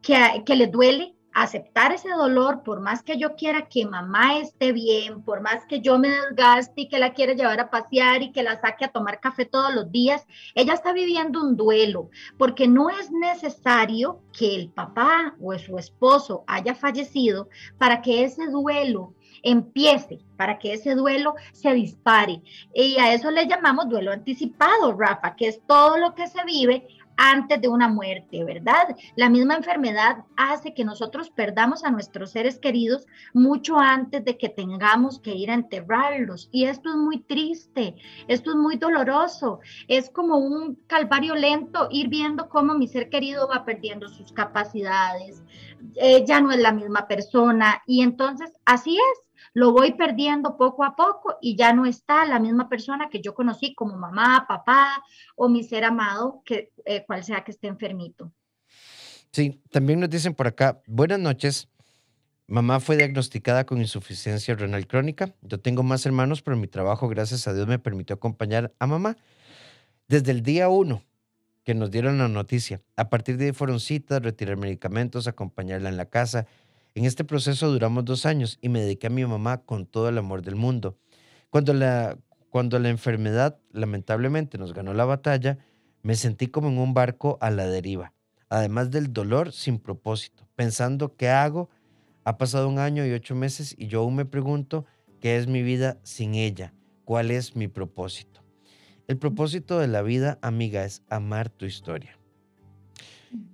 que, 0.04 0.44
que 0.46 0.56
les 0.56 0.72
duele, 0.72 1.16
aceptar 1.42 1.92
ese 1.94 2.10
dolor, 2.10 2.64
por 2.64 2.82
más 2.82 3.02
que 3.02 3.18
yo 3.18 3.36
quiera 3.36 3.68
que 3.68 3.86
mamá 3.86 4.40
esté 4.40 4.72
bien, 4.72 5.24
por 5.24 5.42
más 5.42 5.66
que 5.66 5.80
yo 5.80 5.98
me 5.98 6.10
desgaste 6.10 6.82
y 6.82 6.90
que 6.90 7.00
la 7.00 7.14
quiera 7.14 7.34
llevar 7.34 7.60
a 7.60 7.70
pasear 7.70 8.22
y 8.22 8.32
que 8.32 8.44
la 8.44 8.60
saque 8.60 8.86
a 8.86 8.92
tomar 8.92 9.20
café 9.20 9.46
todos 9.46 9.74
los 9.74 9.92
días, 9.92 10.28
ella 10.54 10.74
está 10.74 10.92
viviendo 10.92 11.42
un 11.42 11.56
duelo, 11.56 12.10
porque 12.38 12.68
no 12.68 12.90
es 12.90 13.12
necesario 13.12 14.22
que 14.38 14.56
el 14.56 14.70
papá 14.70 15.36
o 15.42 15.58
su 15.58 15.78
esposo 15.78 16.44
haya 16.48 16.76
fallecido 16.76 17.50
para 17.78 18.02
que 18.02 18.24
ese 18.24 18.48
duelo 18.48 19.14
empiece, 19.44 20.20
para 20.36 20.58
que 20.58 20.74
ese 20.74 20.96
duelo 20.96 21.36
se 21.54 21.74
dispare. 21.74 22.42
Y 22.74 22.98
a 22.98 23.14
eso 23.14 23.32
le 23.32 23.48
llamamos 23.48 23.90
duelo 23.90 24.12
anticipado, 24.12 24.94
Rafa, 24.98 25.36
que 25.36 25.48
es 25.48 25.62
todo 25.66 25.98
lo 25.98 26.14
que 26.16 26.28
se 26.28 26.44
vive 26.46 26.88
antes 27.20 27.60
de 27.62 27.68
una 27.68 27.90
muerte, 27.90 28.46
¿verdad? 28.46 28.96
La 29.18 29.30
misma 29.30 29.56
enfermedad 29.56 30.24
hace 30.38 30.74
que 30.74 30.86
nosotros 30.86 31.30
perdamos 31.30 31.84
a 31.84 31.92
nuestros 31.92 32.32
seres 32.32 32.60
queridos 32.60 33.06
mucho 33.34 33.78
antes 33.78 34.24
de 34.24 34.38
que 34.38 34.48
tengamos 34.48 35.20
que 35.20 35.36
ir 35.36 35.52
a 35.52 35.56
enterrarlos. 35.56 36.48
Y 36.54 36.64
esto 36.64 36.90
es 36.90 36.96
muy 36.96 37.20
triste, 37.20 37.96
esto 38.30 38.52
es 38.52 38.56
muy 38.56 38.78
doloroso. 38.78 39.60
Es 39.90 40.10
como 40.10 40.38
un 40.38 40.76
calvario 40.88 41.36
lento 41.36 41.90
ir 41.92 42.08
viendo 42.08 42.48
cómo 42.48 42.74
mi 42.74 42.88
ser 42.88 43.10
querido 43.10 43.50
va 43.50 43.66
perdiendo 43.66 44.08
sus 44.08 44.32
capacidades, 44.32 45.44
eh, 45.96 46.24
ya 46.26 46.40
no 46.40 46.52
es 46.52 46.60
la 46.60 46.72
misma 46.72 47.06
persona. 47.08 47.82
Y 47.86 48.02
entonces, 48.02 48.54
así 48.64 48.96
es 48.96 49.29
lo 49.54 49.72
voy 49.72 49.94
perdiendo 49.94 50.58
poco 50.58 50.84
a 50.84 50.96
poco 50.96 51.38
y 51.42 51.56
ya 51.56 51.74
no 51.74 51.86
está 51.86 52.26
la 52.26 52.40
misma 52.40 52.70
persona 52.70 53.10
que 53.10 53.22
yo 53.22 53.34
conocí 53.34 53.74
como 53.74 53.96
mamá, 53.96 54.46
papá 54.48 55.04
o 55.36 55.50
mi 55.50 55.64
ser 55.64 55.84
amado, 55.84 56.42
que 56.46 56.72
eh, 56.86 57.04
cual 57.06 57.24
sea 57.24 57.44
que 57.44 57.52
esté 57.52 57.68
enfermito. 57.68 58.32
Sí, 59.32 59.62
también 59.72 60.00
nos 60.00 60.10
dicen 60.10 60.34
por 60.34 60.48
acá, 60.48 60.82
buenas 60.88 61.20
noches. 61.20 61.68
Mamá 62.48 62.80
fue 62.80 62.98
diagnosticada 62.98 63.66
con 63.66 63.78
insuficiencia 63.78 64.56
renal 64.56 64.88
crónica. 64.88 65.36
Yo 65.42 65.60
tengo 65.60 65.84
más 65.84 66.06
hermanos, 66.08 66.42
pero 66.42 66.58
mi 66.58 66.68
trabajo, 66.68 67.08
gracias 67.08 67.48
a 67.48 67.54
Dios, 67.54 67.68
me 67.68 67.78
permitió 67.78 68.16
acompañar 68.16 68.74
a 68.80 68.88
mamá 68.88 69.18
desde 70.08 70.32
el 70.32 70.42
día 70.42 70.68
uno 70.68 71.04
que 71.64 71.76
nos 71.76 71.92
dieron 71.92 72.18
la 72.18 72.28
noticia. 72.28 72.82
A 72.96 73.10
partir 73.10 73.38
de 73.38 73.46
ahí 73.46 73.52
fueron 73.52 73.80
citas, 73.80 74.24
retirar 74.24 74.58
medicamentos, 74.58 75.28
acompañarla 75.28 75.90
en 75.90 75.98
la 75.98 76.06
casa, 76.06 76.48
en 76.96 77.06
este 77.06 77.24
proceso 77.24 77.72
duramos 77.72 78.06
dos 78.06 78.26
años 78.26 78.58
y 78.62 78.70
me 78.70 78.82
dediqué 78.82 79.08
a 79.08 79.12
mi 79.12 79.26
mamá 79.26 79.60
con 79.60 79.86
todo 79.86 80.10
el 80.10 80.18
amor 80.18 80.42
del 80.42 80.56
mundo. 80.56 80.98
Cuando 81.50 81.74
la, 81.74 82.18
cuando 82.50 82.80
la 82.80 82.90
enfermedad 82.90 83.60
lamentablemente 83.72 84.58
nos 84.58 84.74
ganó 84.74 84.94
la 84.94 85.06
batalla, 85.06 85.58
me 86.02 86.16
sentí 86.16 86.48
como 86.48 86.70
en 86.70 86.78
un 86.78 86.94
barco 86.94 87.38
a 87.42 87.52
la 87.52 87.68
deriva, 87.68 88.14
además 88.50 88.92
del 88.92 89.14
dolor 89.14 89.52
sin 89.52 89.80
propósito, 89.80 90.48
pensando 90.56 91.16
qué 91.16 91.30
hago. 91.30 91.70
Ha 92.24 92.38
pasado 92.38 92.68
un 92.68 92.80
año 92.80 93.06
y 93.06 93.12
ocho 93.12 93.36
meses 93.36 93.76
y 93.78 93.88
yo 93.88 94.02
aún 94.02 94.16
me 94.16 94.26
pregunto 94.26 94.86
qué 95.20 95.38
es 95.38 95.48
mi 95.48 95.64
vida 95.64 96.00
sin 96.04 96.36
ella, 96.36 96.74
cuál 97.06 97.32
es 97.32 97.56
mi 97.56 97.68
propósito. 97.68 98.44
El 99.08 99.18
propósito 99.18 99.80
de 99.80 99.88
la 99.88 100.02
vida, 100.02 100.38
amiga, 100.42 100.84
es 100.86 101.02
amar 101.10 101.50
tu 101.50 101.66
historia 101.66 102.20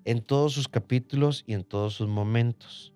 en 0.05 0.21
todos 0.21 0.53
sus 0.53 0.67
capítulos 0.67 1.43
y 1.47 1.53
en 1.53 1.63
todos 1.63 1.93
sus 1.95 2.07
momentos. 2.07 2.94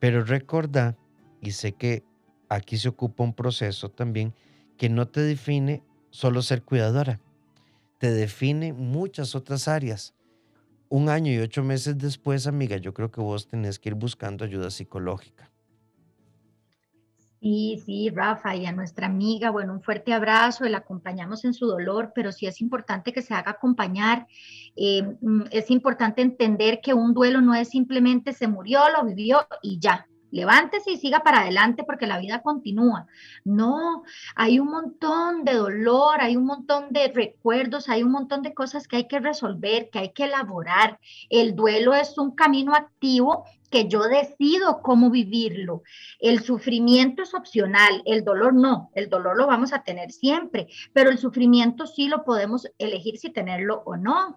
Pero 0.00 0.24
recuerda, 0.24 0.96
y 1.40 1.52
sé 1.52 1.72
que 1.72 2.04
aquí 2.48 2.78
se 2.78 2.88
ocupa 2.88 3.22
un 3.22 3.34
proceso 3.34 3.90
también, 3.90 4.34
que 4.76 4.88
no 4.88 5.06
te 5.06 5.20
define 5.20 5.84
solo 6.10 6.42
ser 6.42 6.64
cuidadora, 6.64 7.20
te 7.98 8.10
define 8.10 8.72
muchas 8.72 9.34
otras 9.34 9.68
áreas. 9.68 10.14
Un 10.88 11.08
año 11.08 11.32
y 11.32 11.38
ocho 11.38 11.62
meses 11.62 11.98
después, 11.98 12.46
amiga, 12.46 12.78
yo 12.78 12.94
creo 12.94 13.10
que 13.10 13.20
vos 13.20 13.46
tenés 13.46 13.78
que 13.78 13.90
ir 13.90 13.94
buscando 13.94 14.44
ayuda 14.44 14.70
psicológica. 14.70 15.49
Sí, 17.40 17.82
sí, 17.86 18.10
Rafa, 18.10 18.54
y 18.54 18.66
a 18.66 18.72
nuestra 18.72 19.06
amiga, 19.06 19.48
bueno, 19.48 19.72
un 19.72 19.80
fuerte 19.80 20.12
abrazo, 20.12 20.66
la 20.66 20.78
acompañamos 20.78 21.42
en 21.46 21.54
su 21.54 21.66
dolor, 21.66 22.12
pero 22.14 22.32
sí 22.32 22.46
es 22.46 22.60
importante 22.60 23.14
que 23.14 23.22
se 23.22 23.32
haga 23.32 23.52
acompañar. 23.52 24.26
Eh, 24.76 25.02
mm, 25.22 25.44
es 25.50 25.70
importante 25.70 26.20
entender 26.20 26.80
que 26.82 26.92
un 26.92 27.14
duelo 27.14 27.40
no 27.40 27.54
es 27.54 27.70
simplemente 27.70 28.34
se 28.34 28.46
murió, 28.46 28.80
lo 28.94 29.06
vivió 29.06 29.46
y 29.62 29.78
ya 29.78 30.06
levántese 30.30 30.92
y 30.92 30.96
siga 30.96 31.20
para 31.20 31.40
adelante 31.40 31.84
porque 31.84 32.06
la 32.06 32.18
vida 32.18 32.42
continúa. 32.42 33.06
No, 33.44 34.04
hay 34.34 34.58
un 34.58 34.68
montón 34.68 35.44
de 35.44 35.54
dolor, 35.54 36.20
hay 36.20 36.36
un 36.36 36.44
montón 36.44 36.86
de 36.90 37.08
recuerdos, 37.08 37.88
hay 37.88 38.02
un 38.02 38.12
montón 38.12 38.42
de 38.42 38.54
cosas 38.54 38.88
que 38.88 38.96
hay 38.96 39.08
que 39.08 39.20
resolver, 39.20 39.90
que 39.90 39.98
hay 39.98 40.10
que 40.10 40.24
elaborar. 40.24 40.98
El 41.28 41.54
duelo 41.54 41.94
es 41.94 42.18
un 42.18 42.32
camino 42.32 42.74
activo 42.74 43.44
que 43.70 43.88
yo 43.88 44.02
decido 44.02 44.82
cómo 44.82 45.10
vivirlo. 45.10 45.82
El 46.18 46.42
sufrimiento 46.42 47.22
es 47.22 47.34
opcional, 47.34 48.02
el 48.04 48.24
dolor 48.24 48.52
no, 48.52 48.90
el 48.94 49.08
dolor 49.08 49.36
lo 49.36 49.46
vamos 49.46 49.72
a 49.72 49.84
tener 49.84 50.10
siempre, 50.10 50.66
pero 50.92 51.10
el 51.10 51.18
sufrimiento 51.18 51.86
sí 51.86 52.08
lo 52.08 52.24
podemos 52.24 52.68
elegir 52.78 53.18
si 53.18 53.30
tenerlo 53.30 53.82
o 53.86 53.96
no. 53.96 54.36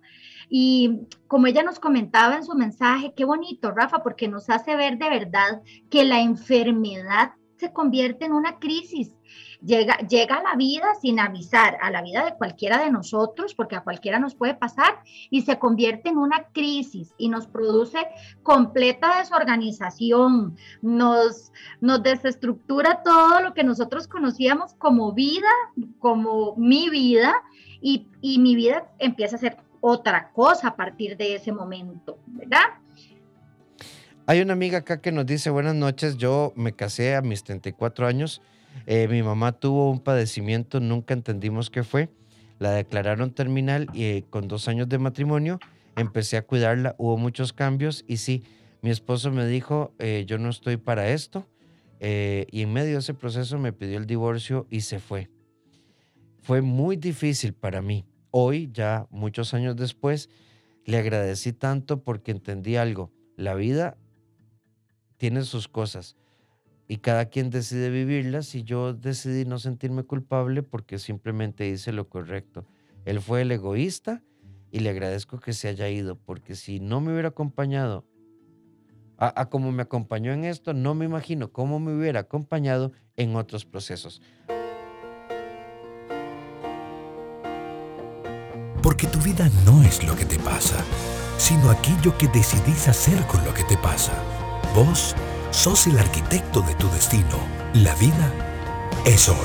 Y 0.56 1.08
como 1.26 1.48
ella 1.48 1.64
nos 1.64 1.80
comentaba 1.80 2.36
en 2.36 2.44
su 2.44 2.54
mensaje, 2.54 3.16
qué 3.18 3.26
bonito, 3.26 3.72
Rafa, 3.72 4.04
porque 4.04 4.28
nos 4.28 4.52
hace 4.52 4.76
ver 4.76 5.00
de 5.00 5.10
verdad 5.10 5.64
que 5.90 6.04
la 6.04 6.22
enfermedad 6.22 7.32
se 7.58 7.74
convierte 7.74 8.26
en 8.26 8.34
una 8.34 8.60
crisis. 8.60 9.16
Llega, 9.66 9.98
llega 10.08 10.36
a 10.36 10.44
la 10.44 10.56
vida 10.56 10.94
sin 11.02 11.20
avisar, 11.20 11.80
a 11.82 11.90
la 11.90 12.04
vida 12.04 12.24
de 12.24 12.36
cualquiera 12.36 12.84
de 12.84 12.92
nosotros, 12.92 13.56
porque 13.56 13.78
a 13.78 13.84
cualquiera 13.84 14.20
nos 14.20 14.36
puede 14.36 14.54
pasar, 14.54 15.00
y 15.32 15.42
se 15.42 15.58
convierte 15.58 16.10
en 16.10 16.20
una 16.20 16.44
crisis 16.54 17.16
y 17.18 17.30
nos 17.30 17.48
produce 17.48 17.98
completa 18.44 19.18
desorganización, 19.18 20.56
nos, 20.84 21.52
nos 21.82 22.04
desestructura 22.04 23.02
todo 23.02 23.42
lo 23.42 23.56
que 23.56 23.64
nosotros 23.64 24.08
conocíamos 24.08 24.76
como 24.76 25.14
vida, 25.14 25.50
como 25.98 26.56
mi 26.58 26.92
vida, 26.92 27.34
y, 27.82 28.08
y 28.22 28.38
mi 28.38 28.56
vida 28.56 28.88
empieza 29.00 29.38
a 29.38 29.40
ser 29.40 29.58
otra 29.86 30.32
cosa 30.32 30.70
a 30.70 30.76
partir 30.78 31.18
de 31.18 31.36
ese 31.36 31.52
momento, 31.52 32.18
¿verdad? 32.26 32.80
Hay 34.26 34.40
una 34.40 34.54
amiga 34.54 34.78
acá 34.78 35.02
que 35.02 35.12
nos 35.12 35.26
dice, 35.26 35.50
buenas 35.50 35.76
noches, 35.76 36.16
yo 36.16 36.54
me 36.56 36.72
casé 36.72 37.16
a 37.16 37.22
mis 37.22 37.44
34 37.44 38.08
años, 38.08 38.42
eh, 38.86 39.10
mi 39.10 39.22
mamá 39.24 39.52
tuvo 39.52 39.92
un 39.92 40.00
padecimiento, 40.00 40.80
nunca 40.80 41.14
entendimos 41.14 41.70
qué 41.70 41.84
fue, 41.84 42.10
la 42.60 42.72
declararon 42.72 43.32
terminal 43.32 43.90
y 43.92 44.06
eh, 44.06 44.26
con 44.30 44.48
dos 44.48 44.70
años 44.70 44.88
de 44.88 45.00
matrimonio 45.00 45.60
empecé 45.98 46.38
a 46.38 46.44
cuidarla, 46.44 46.96
hubo 46.98 47.18
muchos 47.18 47.52
cambios 47.52 48.06
y 48.08 48.18
sí, 48.18 48.46
mi 48.82 48.90
esposo 48.90 49.32
me 49.32 49.46
dijo, 49.46 49.94
eh, 50.00 50.24
yo 50.26 50.38
no 50.38 50.50
estoy 50.50 50.78
para 50.78 51.10
esto 51.10 51.46
y 52.00 52.62
en 52.62 52.74
medio 52.74 52.94
de 52.94 53.00
ese 53.00 53.14
proceso 53.14 53.58
me 53.58 53.72
pidió 53.72 53.98
el 53.98 54.06
divorcio 54.06 54.68
y 54.70 54.82
se 54.82 55.00
fue. 55.00 55.30
Fue 56.42 56.62
muy 56.62 56.98
difícil 56.98 57.54
para 57.54 57.82
mí 57.82 58.06
hoy, 58.36 58.72
ya 58.74 59.06
muchos 59.12 59.54
años 59.54 59.76
después, 59.76 60.28
le 60.86 60.98
agradecí 60.98 61.54
tanto 61.54 62.04
porque 62.04 62.32
entendí 62.32 62.76
algo. 62.76 63.12
La 63.38 63.54
vida 63.54 63.96
tiene 65.18 65.44
sus 65.44 65.68
cosas 65.68 66.18
y 66.88 66.98
cada 66.98 67.26
quien 67.26 67.52
decide 67.52 67.92
vivirlas 67.92 68.56
y 68.56 68.64
yo 68.64 68.94
decidí 68.94 69.46
no 69.46 69.60
sentirme 69.60 70.04
culpable 70.04 70.64
porque 70.64 70.98
simplemente 70.98 71.70
hice 71.70 71.94
lo 71.94 72.10
correcto. 72.10 72.66
Él 73.06 73.22
fue 73.22 73.44
el 73.44 73.52
egoísta 73.52 74.24
y 74.72 74.80
le 74.80 74.90
agradezco 74.90 75.40
que 75.40 75.54
se 75.54 75.68
haya 75.68 75.88
ido 75.88 76.16
porque 76.16 76.56
si 76.56 76.80
no 76.80 77.02
me 77.02 77.12
hubiera 77.14 77.30
acompañado 77.30 78.04
a, 79.18 79.40
a 79.40 79.50
como 79.50 79.72
me 79.72 79.84
acompañó 79.84 80.34
en 80.34 80.44
esto, 80.44 80.74
no 80.74 80.96
me 80.96 81.06
imagino 81.06 81.52
cómo 81.52 81.80
me 81.80 81.96
hubiera 81.96 82.22
acompañado 82.22 82.94
en 83.16 83.36
otros 83.36 83.64
procesos. 83.64 84.22
Porque 88.84 89.08
tu 89.08 89.18
vida 89.20 89.50
no 89.66 89.82
es 89.82 90.04
lo 90.04 90.14
que 90.14 90.26
te 90.26 90.38
pasa, 90.38 90.84
sino 91.38 91.70
aquello 91.70 92.18
que 92.18 92.28
decidís 92.28 92.90
hacer 92.90 93.26
con 93.28 93.44
lo 93.46 93.54
que 93.54 93.64
te 93.64 93.78
pasa. 93.78 94.12
Vos 94.76 95.16
sos 95.52 95.88
el 95.88 95.98
arquitecto 95.98 96.62
de 96.62 96.76
tu 96.76 96.90
destino. 96.90 97.40
La 97.74 97.96
vida 97.96 98.30
es 99.06 99.30
hoy. 99.30 99.38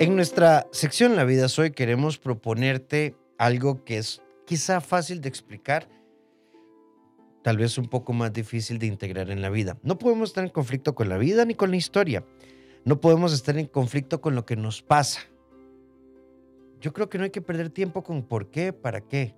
En 0.00 0.14
nuestra 0.14 0.68
sección 0.70 1.16
La 1.16 1.24
vida 1.24 1.46
es 1.46 1.58
hoy 1.58 1.70
queremos 1.72 2.18
proponerte 2.18 3.16
algo 3.38 3.82
que 3.84 3.98
es 3.98 4.20
quizá 4.46 4.82
fácil 4.82 5.22
de 5.22 5.30
explicar, 5.30 5.88
tal 7.42 7.56
vez 7.56 7.78
un 7.78 7.88
poco 7.88 8.12
más 8.12 8.32
difícil 8.32 8.78
de 8.78 8.86
integrar 8.86 9.30
en 9.30 9.42
la 9.42 9.50
vida. 9.50 9.78
No 9.82 9.98
podemos 9.98 10.30
estar 10.30 10.44
en 10.44 10.50
conflicto 10.50 10.94
con 10.94 11.08
la 11.08 11.18
vida 11.18 11.44
ni 11.44 11.54
con 11.54 11.70
la 11.70 11.76
historia. 11.76 12.24
No 12.84 13.00
podemos 13.00 13.32
estar 13.32 13.56
en 13.58 13.66
conflicto 13.66 14.20
con 14.20 14.34
lo 14.34 14.44
que 14.44 14.56
nos 14.56 14.82
pasa. 14.82 15.20
Yo 16.80 16.92
creo 16.92 17.08
que 17.08 17.18
no 17.18 17.24
hay 17.24 17.30
que 17.30 17.42
perder 17.42 17.70
tiempo 17.70 18.02
con 18.02 18.22
por 18.22 18.50
qué, 18.50 18.72
para 18.72 19.00
qué. 19.00 19.34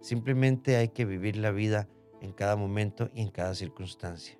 Simplemente 0.00 0.76
hay 0.76 0.88
que 0.88 1.04
vivir 1.04 1.36
la 1.36 1.50
vida 1.50 1.88
en 2.20 2.32
cada 2.32 2.56
momento 2.56 3.10
y 3.14 3.22
en 3.22 3.30
cada 3.30 3.54
circunstancia, 3.54 4.38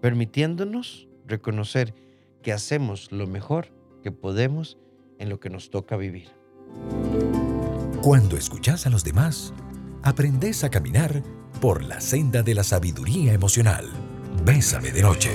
permitiéndonos 0.00 1.08
reconocer 1.26 1.94
que 2.42 2.52
hacemos 2.52 3.12
lo 3.12 3.26
mejor 3.26 3.68
que 4.02 4.12
podemos 4.12 4.78
en 5.18 5.28
lo 5.28 5.40
que 5.40 5.50
nos 5.50 5.70
toca 5.70 5.96
vivir. 5.96 6.28
Cuando 8.02 8.36
escuchas 8.36 8.86
a 8.86 8.90
los 8.90 9.04
demás, 9.04 9.52
aprendes 10.02 10.64
a 10.64 10.70
caminar 10.70 11.22
por 11.60 11.82
la 11.82 12.00
senda 12.00 12.42
de 12.42 12.54
la 12.54 12.64
sabiduría 12.64 13.32
emocional. 13.32 13.86
Bésame 14.44 14.92
de 14.92 15.02
noche. 15.02 15.30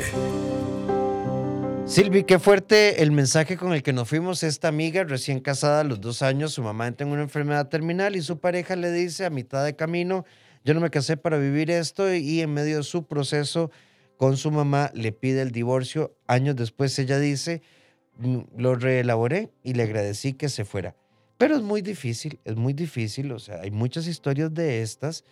Silvi, 1.85 2.23
qué 2.23 2.39
fuerte 2.39 3.03
el 3.03 3.11
mensaje 3.11 3.57
con 3.57 3.73
el 3.73 3.83
que 3.83 3.91
nos 3.91 4.07
fuimos. 4.07 4.41
Esta 4.41 4.69
amiga 4.69 5.03
recién 5.03 5.41
casada 5.41 5.81
a 5.81 5.83
los 5.83 5.99
dos 5.99 6.21
años, 6.21 6.53
su 6.53 6.63
mamá 6.63 6.87
entra 6.87 7.05
en 7.05 7.11
una 7.11 7.23
enfermedad 7.23 7.67
terminal 7.67 8.15
y 8.15 8.21
su 8.21 8.39
pareja 8.39 8.75
le 8.77 8.89
dice 8.91 9.25
a 9.25 9.29
mitad 9.29 9.65
de 9.65 9.75
camino, 9.75 10.25
yo 10.63 10.73
no 10.73 10.79
me 10.79 10.89
casé 10.89 11.17
para 11.17 11.37
vivir 11.37 11.69
esto 11.69 12.13
y 12.13 12.39
en 12.39 12.53
medio 12.53 12.77
de 12.77 12.83
su 12.83 13.05
proceso 13.05 13.69
con 14.15 14.37
su 14.37 14.49
mamá 14.49 14.91
le 14.93 15.11
pide 15.11 15.41
el 15.41 15.51
divorcio. 15.51 16.15
Años 16.25 16.55
después 16.55 16.97
ella 16.99 17.19
dice, 17.19 17.61
mm, 18.17 18.39
lo 18.57 18.75
reelaboré 18.75 19.51
y 19.61 19.73
le 19.73 19.83
agradecí 19.83 20.33
que 20.33 20.47
se 20.47 20.63
fuera. 20.63 20.95
Pero 21.37 21.57
es 21.57 21.61
muy 21.61 21.81
difícil, 21.81 22.39
es 22.45 22.55
muy 22.55 22.71
difícil, 22.71 23.31
o 23.33 23.39
sea, 23.39 23.59
hay 23.59 23.71
muchas 23.71 24.07
historias 24.07 24.53
de 24.53 24.81
estas 24.81 25.25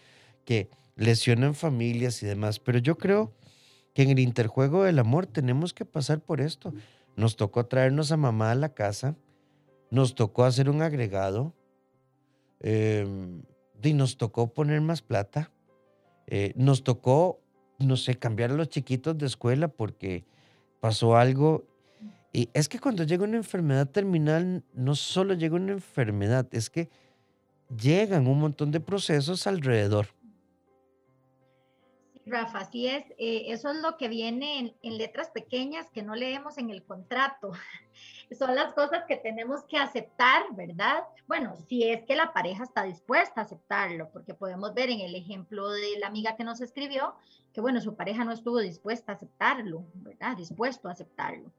que 0.46 0.70
lesionan 0.96 1.56
familias 1.56 2.22
y 2.24 2.28
demás, 2.28 2.60
pero 2.60 2.80
yo 2.80 2.98
creo 2.98 3.34
que 3.94 4.04
en 4.04 4.10
el 4.10 4.20
interjuego 4.20 4.84
del 4.84 5.00
amor 5.00 5.26
tenemos 5.26 5.74
que 5.74 5.86
pasar 5.86 6.22
por 6.22 6.42
esto. 6.42 6.74
Nos 7.16 7.36
tocó 7.36 7.66
traernos 7.66 8.12
a 8.12 8.18
mamá 8.18 8.52
a 8.52 8.56
la 8.56 8.74
casa, 8.74 9.16
nos 9.90 10.16
tocó 10.16 10.46
hacer 10.46 10.70
un 10.70 10.82
agregado, 10.82 11.54
em, 12.62 13.44
y 13.84 13.94
nos 13.94 14.18
tocó 14.18 14.54
poner 14.54 14.80
más 14.82 15.02
plata, 15.02 15.52
eh, 16.28 16.54
nos 16.56 16.84
tocó, 16.84 17.42
no 17.80 17.98
sé, 17.98 18.16
cambiar 18.16 18.52
a 18.52 18.56
los 18.56 18.70
chiquitos 18.70 19.18
de 19.18 19.26
escuela 19.26 19.68
porque 19.68 20.24
pasó 20.80 21.18
algo. 21.18 21.66
Y 22.32 22.50
es 22.54 22.70
que 22.70 22.80
cuando 22.80 23.04
llega 23.04 23.24
una 23.24 23.38
enfermedad 23.38 23.90
terminal, 23.90 24.64
no 24.74 24.96
solo 24.96 25.34
llega 25.34 25.56
una 25.56 25.74
enfermedad, 25.74 26.48
es 26.52 26.70
que 26.70 26.90
llegan 27.76 28.28
un 28.28 28.40
montón 28.40 28.72
de 28.72 28.80
procesos 28.80 29.48
alrededor. 29.48 30.08
Rafa, 32.32 32.60
así 32.60 32.88
es. 32.88 33.04
Eh, 33.18 33.46
eso 33.48 33.70
es 33.70 33.78
lo 33.78 33.98
que 33.98 34.08
viene 34.08 34.76
en, 34.82 34.98
letras 34.98 35.30
pequeñas 35.30 35.90
que 35.92 36.02
no 36.02 36.16
leemos 36.16 36.58
en 36.58 36.70
el 36.70 36.84
contrato. 36.84 37.52
Son 38.40 38.56
las 38.56 38.74
cosas 38.74 39.04
que 39.08 39.18
tenemos 39.18 39.64
que 39.66 39.78
aceptar, 39.78 40.44
¿verdad? 40.54 41.04
Bueno, 41.28 41.56
si 41.68 41.84
es 41.84 42.04
que 42.06 42.16
la 42.16 42.32
pareja 42.34 42.64
está 42.64 42.84
dispuesta 42.84 43.42
a 43.42 43.44
aceptarlo, 43.44 44.10
porque 44.12 44.34
podemos 44.34 44.74
ver 44.74 44.90
en 44.90 45.02
el 45.02 45.14
ejemplo 45.16 45.70
de 45.70 46.00
la 46.00 46.08
amiga 46.08 46.36
que 46.38 46.46
nos 46.46 46.62
escribió 46.62 47.16
que, 47.54 47.62
bueno, 47.62 47.82
su 47.82 47.96
pareja 47.96 48.24
no 48.24 48.32
estuvo 48.32 48.60
dispuesta 48.60 49.12
a 49.12 49.16
aceptarlo, 49.16 49.86
¿verdad? 49.96 50.38
Dispuesto 50.38 50.88
a 50.88 50.94
aceptarlo. 50.94 51.52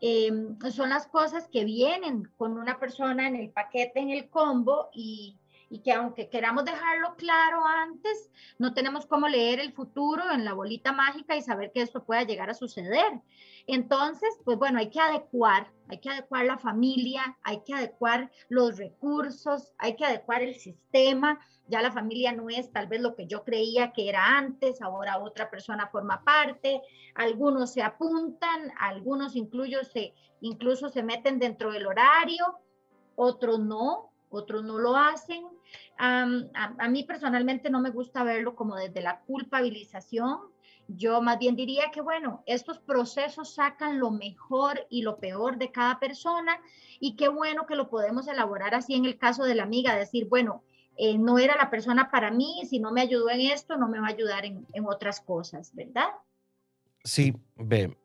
Em, 0.00 0.58
son 0.70 0.90
las 0.90 1.06
cosas 1.06 1.48
que 1.48 1.64
vienen 1.64 2.30
con 2.36 2.58
una 2.58 2.78
persona 2.78 3.28
en 3.28 3.36
el 3.36 3.50
paquete, 3.50 4.00
en 4.00 4.10
el 4.10 4.28
combo 4.28 4.88
y 4.92 5.36
y 5.68 5.80
que 5.80 5.92
aunque 5.92 6.28
queramos 6.28 6.64
dejarlo 6.64 7.16
claro 7.16 7.64
antes, 7.66 8.30
no 8.58 8.72
tenemos 8.72 9.06
cómo 9.06 9.28
leer 9.28 9.58
el 9.60 9.72
futuro 9.72 10.30
en 10.30 10.44
la 10.44 10.52
bolita 10.52 10.92
mágica 10.92 11.36
y 11.36 11.42
saber 11.42 11.72
que 11.72 11.82
esto 11.82 12.04
pueda 12.04 12.22
llegar 12.22 12.50
a 12.50 12.54
suceder. 12.54 13.20
Entonces, 13.66 14.28
pues 14.44 14.58
bueno, 14.58 14.78
hay 14.78 14.90
que 14.90 15.00
adecuar, 15.00 15.72
hay 15.88 15.98
que 15.98 16.10
adecuar 16.10 16.44
la 16.44 16.58
familia, 16.58 17.36
hay 17.42 17.62
que 17.64 17.74
adecuar 17.74 18.30
los 18.48 18.78
recursos, 18.78 19.72
hay 19.78 19.96
que 19.96 20.04
adecuar 20.04 20.42
el 20.42 20.54
sistema. 20.54 21.40
Ya 21.66 21.82
la 21.82 21.90
familia 21.90 22.30
no 22.30 22.48
es 22.48 22.70
tal 22.72 22.86
vez 22.86 23.00
lo 23.00 23.16
que 23.16 23.26
yo 23.26 23.42
creía 23.42 23.92
que 23.92 24.08
era 24.08 24.38
antes, 24.38 24.80
ahora 24.80 25.18
otra 25.18 25.50
persona 25.50 25.88
forma 25.88 26.22
parte, 26.22 26.80
algunos 27.16 27.72
se 27.72 27.82
apuntan, 27.82 28.72
algunos 28.78 29.34
incluso 29.34 29.82
se, 29.82 30.14
incluso 30.40 30.88
se 30.88 31.02
meten 31.02 31.40
dentro 31.40 31.72
del 31.72 31.88
horario, 31.88 32.60
otros 33.16 33.58
no, 33.58 34.12
otros 34.36 34.64
no 34.64 34.78
lo 34.78 34.96
hacen. 34.96 35.44
a, 35.98 36.88
mí 36.88 37.04
personalmente 37.04 37.70
no 37.70 37.80
me 37.80 37.90
gusta 37.90 38.22
verlo 38.22 38.54
como 38.54 38.76
desde 38.76 39.00
la 39.00 39.20
culpabilización. 39.20 40.40
Yo 40.88 41.20
más 41.20 41.38
bien 41.38 41.56
diría 41.56 41.90
que, 41.92 42.00
bueno, 42.00 42.44
estos 42.46 42.78
procesos 42.78 43.54
sacan 43.54 43.98
lo 43.98 44.12
mejor 44.12 44.86
y 44.88 45.02
lo 45.02 45.18
peor 45.18 45.58
de 45.58 45.72
cada 45.72 45.98
persona 45.98 46.60
y 47.00 47.16
qué 47.16 47.28
bueno 47.28 47.66
que 47.66 47.74
lo 47.74 47.88
podemos 47.88 48.28
elaborar 48.28 48.74
así 48.74 48.94
en 48.94 49.04
el 49.04 49.18
caso 49.18 49.44
de 49.44 49.56
la 49.56 49.64
amiga, 49.64 49.96
decir, 49.96 50.28
bueno, 50.28 50.62
eh, 50.96 51.18
no 51.18 51.38
era 51.38 51.56
la 51.56 51.70
persona 51.70 52.10
para 52.10 52.30
mí, 52.30 52.62
si 52.70 52.78
no 52.78 52.92
me 52.92 53.02
ayudó 53.02 53.30
en 53.30 53.40
esto, 53.40 53.76
no 53.76 53.88
me 53.88 53.98
va 53.98 54.06
a 54.06 54.10
ayudar 54.10 54.44
en, 54.46 54.66
en 54.72 54.86
otras 54.86 55.20
cosas, 55.20 55.74
¿verdad? 55.74 56.08
Sí, 57.04 57.34
ve, 57.56 57.96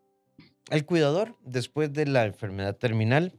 el 0.69 0.85
cuidador 0.85 1.37
después 1.41 1.91
de 1.93 2.05
la 2.05 2.25
enfermedad 2.25 2.77
terminal 2.77 3.33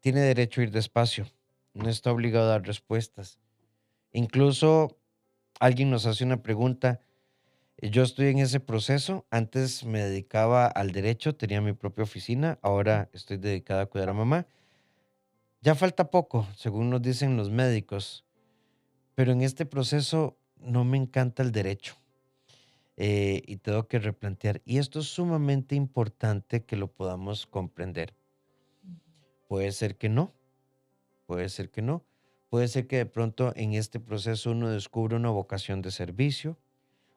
tiene 0.00 0.20
derecho 0.20 0.60
a 0.60 0.64
ir 0.64 0.70
despacio, 0.70 1.26
no 1.74 1.88
está 1.88 2.12
obligado 2.12 2.46
a 2.46 2.52
dar 2.52 2.62
respuestas. 2.62 3.38
Incluso 4.12 4.98
alguien 5.60 5.90
nos 5.90 6.06
hace 6.06 6.24
una 6.24 6.42
pregunta, 6.42 7.00
yo 7.80 8.02
estoy 8.02 8.28
en 8.28 8.38
ese 8.38 8.60
proceso, 8.60 9.26
antes 9.30 9.84
me 9.84 10.00
dedicaba 10.00 10.66
al 10.66 10.92
derecho, 10.92 11.34
tenía 11.34 11.60
mi 11.60 11.72
propia 11.72 12.04
oficina, 12.04 12.58
ahora 12.62 13.10
estoy 13.12 13.38
dedicada 13.38 13.82
a 13.82 13.86
cuidar 13.86 14.10
a 14.10 14.14
mamá. 14.14 14.46
Ya 15.60 15.74
falta 15.74 16.10
poco, 16.10 16.46
según 16.56 16.90
nos 16.90 17.02
dicen 17.02 17.36
los 17.36 17.50
médicos, 17.50 18.24
pero 19.14 19.32
en 19.32 19.42
este 19.42 19.66
proceso 19.66 20.36
no 20.58 20.84
me 20.84 20.96
encanta 20.96 21.42
el 21.42 21.52
derecho. 21.52 21.96
Eh, 22.96 23.42
y 23.46 23.56
tengo 23.56 23.88
que 23.88 23.98
replantear. 23.98 24.60
Y 24.64 24.78
esto 24.78 25.00
es 25.00 25.06
sumamente 25.06 25.74
importante 25.74 26.64
que 26.64 26.76
lo 26.76 26.88
podamos 26.88 27.46
comprender. 27.46 28.14
Puede 29.48 29.72
ser 29.72 29.96
que 29.96 30.08
no, 30.08 30.34
puede 31.32 31.48
ser 31.48 31.70
que 31.70 31.80
no. 31.80 32.04
Puede 32.50 32.68
ser 32.68 32.86
que 32.86 32.98
de 32.98 33.06
pronto 33.06 33.54
en 33.56 33.72
este 33.72 33.98
proceso 33.98 34.50
uno 34.50 34.68
descubra 34.68 35.16
una 35.16 35.30
vocación 35.30 35.80
de 35.80 35.90
servicio, 35.90 36.58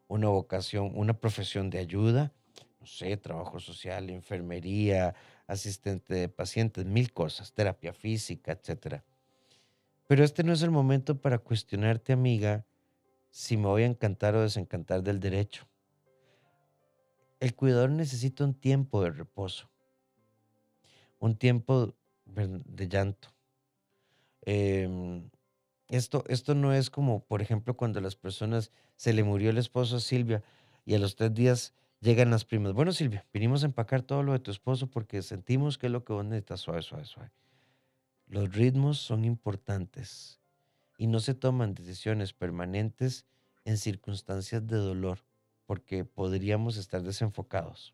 una 0.08 0.30
vocación, 0.30 0.94
una 0.96 1.20
profesión 1.20 1.70
de 1.70 1.80
ayuda, 1.80 2.32
no 2.80 2.86
sé, 2.86 3.18
trabajo 3.18 3.60
social, 3.60 4.10
enfermería, 4.10 5.14
asistente 5.48 6.14
de 6.14 6.30
pacientes, 6.30 6.86
mil 6.86 7.12
cosas, 7.12 7.52
terapia 7.52 7.92
física, 7.92 8.54
etc. 8.54 9.02
Pero 10.08 10.24
este 10.24 10.46
no 10.46 10.54
es 10.54 10.62
el 10.62 10.72
momento 10.72 11.20
para 11.20 11.38
cuestionarte, 11.38 12.14
amiga, 12.14 12.66
si 13.30 13.58
me 13.58 13.68
voy 13.68 13.84
a 13.84 13.88
encantar 13.88 14.34
o 14.38 14.44
desencantar 14.44 15.04
del 15.04 15.20
derecho. 15.20 15.68
El 17.42 17.54
cuidador 17.54 17.90
necesita 17.90 18.46
un 18.46 18.54
tiempo 18.54 19.04
de 19.04 19.12
reposo, 19.12 19.70
un 21.20 21.36
tiempo 21.36 21.94
de 22.26 22.88
llanto. 22.88 23.35
Em, 24.46 25.30
esto, 25.90 26.24
esto 26.28 26.56
no 26.56 26.74
es 26.74 26.90
como, 26.90 27.26
por 27.26 27.42
ejemplo, 27.42 27.76
cuando 27.76 28.02
las 28.02 28.16
personas 28.16 28.72
se 28.96 29.14
le 29.14 29.24
murió 29.24 29.50
el 29.50 29.58
esposo 29.58 29.98
a 29.98 30.00
Silvia 30.00 30.44
y 30.86 30.96
a 30.96 31.00
los 31.00 31.16
tres 31.16 31.34
días 31.34 31.74
llegan 32.00 32.30
las 32.30 32.46
primas. 32.46 32.74
Bueno, 32.74 32.92
Silvia, 32.92 33.26
vinimos 33.34 33.64
a 33.64 33.68
empacar 33.68 34.04
todo 34.04 34.24
lo 34.24 34.34
de 34.34 34.40
tu 34.40 34.52
esposo 34.52 34.88
porque 34.88 35.22
sentimos 35.22 35.78
que 35.78 35.88
es 35.88 35.92
lo 35.92 36.04
que 36.06 36.14
vos 36.14 36.26
necesitas, 36.26 36.62
suave, 36.62 36.82
suave, 36.82 37.06
suave. 37.06 37.32
Los 38.28 38.56
ritmos 38.56 39.00
son 39.00 39.26
importantes 39.26 40.40
y 40.98 41.08
no 41.08 41.20
se 41.20 41.34
toman 41.34 41.74
decisiones 41.74 42.34
permanentes 42.34 43.26
en 43.66 43.78
circunstancias 43.78 44.66
de 44.66 44.78
dolor 44.78 45.20
porque 45.66 46.06
podríamos 46.06 46.78
estar 46.78 47.02
desenfocados. 47.02 47.94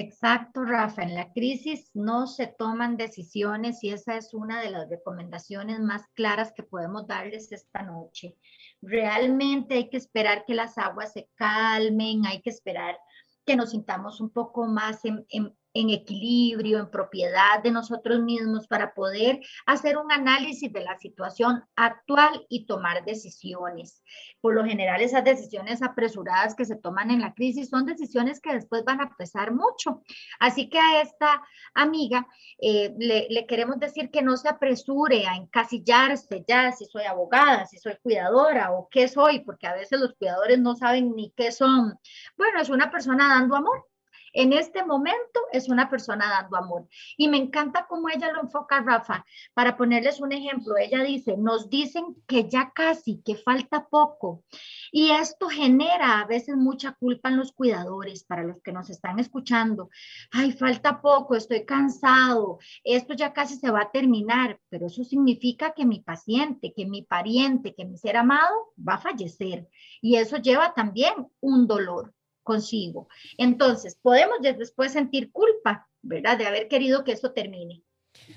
Exacto, 0.00 0.64
Rafa. 0.64 1.02
En 1.02 1.16
la 1.16 1.32
crisis 1.32 1.90
no 1.92 2.28
se 2.28 2.46
toman 2.46 2.96
decisiones 2.96 3.82
y 3.82 3.90
esa 3.90 4.16
es 4.16 4.32
una 4.32 4.60
de 4.60 4.70
las 4.70 4.88
recomendaciones 4.88 5.80
más 5.80 6.06
claras 6.14 6.52
que 6.52 6.62
podemos 6.62 7.08
darles 7.08 7.50
esta 7.50 7.82
noche. 7.82 8.36
Realmente 8.80 9.74
hay 9.74 9.90
que 9.90 9.96
esperar 9.96 10.44
que 10.46 10.54
las 10.54 10.78
aguas 10.78 11.12
se 11.14 11.28
calmen, 11.34 12.26
hay 12.26 12.40
que 12.42 12.50
esperar 12.50 12.96
que 13.44 13.56
nos 13.56 13.70
sintamos 13.70 14.20
un 14.20 14.30
poco 14.30 14.68
más 14.68 15.04
en, 15.04 15.26
en 15.30 15.56
equilibrio, 15.90 16.78
en 16.78 16.90
propiedad 16.90 17.62
de 17.62 17.70
nosotros 17.70 18.20
mismos 18.20 18.66
para 18.66 18.94
poder 18.94 19.40
hacer 19.66 19.96
un 19.96 20.10
análisis 20.10 20.72
de 20.72 20.82
la 20.82 20.98
situación 20.98 21.64
actual 21.76 22.44
y 22.48 22.66
tomar 22.66 23.04
decisiones. 23.04 24.02
Por 24.40 24.54
lo 24.54 24.64
general, 24.64 25.00
esas 25.00 25.24
decisiones 25.24 25.82
apresuradas 25.82 26.54
que 26.54 26.64
se 26.64 26.76
toman 26.76 27.10
en 27.10 27.20
la 27.20 27.34
crisis 27.34 27.68
son 27.68 27.86
decisiones 27.86 28.40
que 28.40 28.54
después 28.54 28.84
van 28.84 29.00
a 29.00 29.14
pesar 29.16 29.52
mucho. 29.52 30.02
Así 30.40 30.68
que 30.68 30.78
a 30.78 31.02
esta 31.02 31.42
amiga 31.74 32.26
eh, 32.60 32.94
le, 32.98 33.28
le 33.30 33.46
queremos 33.46 33.78
decir 33.78 34.10
que 34.10 34.22
no 34.22 34.36
se 34.36 34.48
apresure 34.48 35.26
a 35.26 35.36
encasillarse 35.36 36.44
ya 36.46 36.72
si 36.72 36.86
soy 36.86 37.04
abogada, 37.04 37.66
si 37.66 37.78
soy 37.78 37.96
cuidadora 38.02 38.72
o 38.72 38.88
qué 38.90 39.08
soy, 39.08 39.40
porque 39.40 39.66
a 39.66 39.74
veces 39.74 40.00
los 40.00 40.14
cuidadores 40.14 40.58
no 40.58 40.74
saben 40.74 41.14
ni 41.14 41.30
qué 41.36 41.52
son. 41.52 41.98
Bueno, 42.36 42.60
es 42.60 42.68
una 42.68 42.90
persona 42.90 43.28
dando 43.28 43.56
amor 43.56 43.87
En 44.32 44.52
este 44.52 44.84
momento 44.84 45.40
es 45.52 45.68
una 45.68 45.88
persona 45.88 46.28
dando 46.28 46.56
amor. 46.56 46.88
Y 47.16 47.28
me 47.28 47.36
encanta 47.36 47.86
cómo 47.88 48.08
ella 48.08 48.32
lo 48.32 48.42
enfoca, 48.42 48.80
Rafa. 48.80 49.24
Para 49.54 49.76
ponerles 49.76 50.20
un 50.20 50.32
ejemplo, 50.32 50.76
ella 50.76 51.02
dice, 51.02 51.36
nos 51.36 51.68
dicen 51.70 52.16
que 52.26 52.48
ya 52.48 52.72
casi, 52.74 53.22
que 53.24 53.36
falta 53.36 53.88
poco. 53.88 54.44
Y 54.92 55.10
esto 55.10 55.48
genera 55.48 56.20
a 56.20 56.26
veces 56.26 56.56
mucha 56.56 56.92
culpa 56.92 57.28
en 57.28 57.36
los 57.36 57.52
cuidadores, 57.52 58.24
para 58.24 58.42
los 58.42 58.60
que 58.62 58.72
nos 58.72 58.90
están 58.90 59.18
escuchando. 59.18 59.90
Ay, 60.30 60.52
falta 60.52 61.00
poco, 61.00 61.34
estoy 61.34 61.64
cansado, 61.64 62.58
esto 62.84 63.14
ya 63.14 63.32
casi 63.32 63.56
se 63.56 63.70
va 63.70 63.82
a 63.82 63.90
terminar, 63.90 64.60
pero 64.68 64.86
eso 64.86 65.04
significa 65.04 65.72
que 65.72 65.84
mi 65.84 66.00
paciente, 66.00 66.72
que 66.74 66.86
mi 66.86 67.02
pariente, 67.02 67.74
que 67.74 67.84
mi 67.84 67.96
ser 67.96 68.16
amado 68.16 68.72
va 68.76 68.94
a 68.94 68.98
fallecer. 68.98 69.68
Y 70.00 70.16
eso 70.16 70.36
lleva 70.36 70.74
también 70.74 71.28
un 71.40 71.66
dolor 71.66 72.14
consigo. 72.48 73.08
Entonces, 73.36 73.98
podemos 74.00 74.38
después 74.40 74.92
sentir 74.92 75.30
culpa, 75.30 75.86
¿verdad? 76.00 76.38
De 76.38 76.46
haber 76.46 76.66
querido 76.68 77.04
que 77.04 77.12
eso 77.12 77.32
termine. 77.32 77.82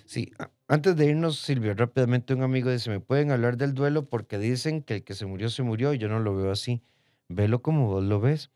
Sí, 0.05 0.31
antes 0.67 0.97
de 0.97 1.05
irnos, 1.05 1.39
Silvia, 1.39 1.73
rápidamente 1.73 2.33
un 2.33 2.43
amigo 2.43 2.69
dice, 2.69 2.89
¿me 2.89 2.99
pueden 2.99 3.31
hablar 3.31 3.55
del 3.55 3.73
duelo? 3.73 4.09
Porque 4.09 4.37
dicen 4.37 4.83
que 4.83 4.95
el 4.95 5.03
que 5.05 5.13
se 5.13 5.25
murió, 5.25 5.49
se 5.49 5.63
murió, 5.63 5.93
y 5.93 5.97
yo 5.97 6.09
no 6.09 6.19
lo 6.19 6.35
veo 6.35 6.51
así. 6.51 6.83
Velo 7.29 7.61
como 7.61 7.87
vos 7.87 8.03
lo 8.03 8.19
ves. 8.19 8.51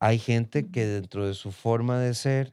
Hay 0.00 0.18
gente 0.18 0.68
que 0.70 0.84
dentro 0.84 1.24
de 1.24 1.34
su 1.34 1.52
forma 1.52 2.00
de 2.00 2.12
ser 2.14 2.52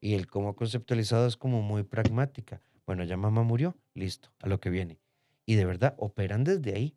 y 0.00 0.14
el 0.14 0.26
cómo 0.26 0.56
conceptualizado 0.56 1.26
es 1.26 1.36
como 1.36 1.60
muy 1.60 1.82
pragmática. 1.82 2.62
Bueno, 2.86 3.04
ya 3.04 3.18
mamá 3.18 3.42
murió, 3.42 3.76
listo, 3.94 4.30
a 4.40 4.48
lo 4.48 4.58
que 4.58 4.70
viene. 4.70 4.98
Y 5.44 5.56
de 5.56 5.66
verdad, 5.66 5.94
operan 5.98 6.44
desde 6.44 6.74
ahí 6.74 6.96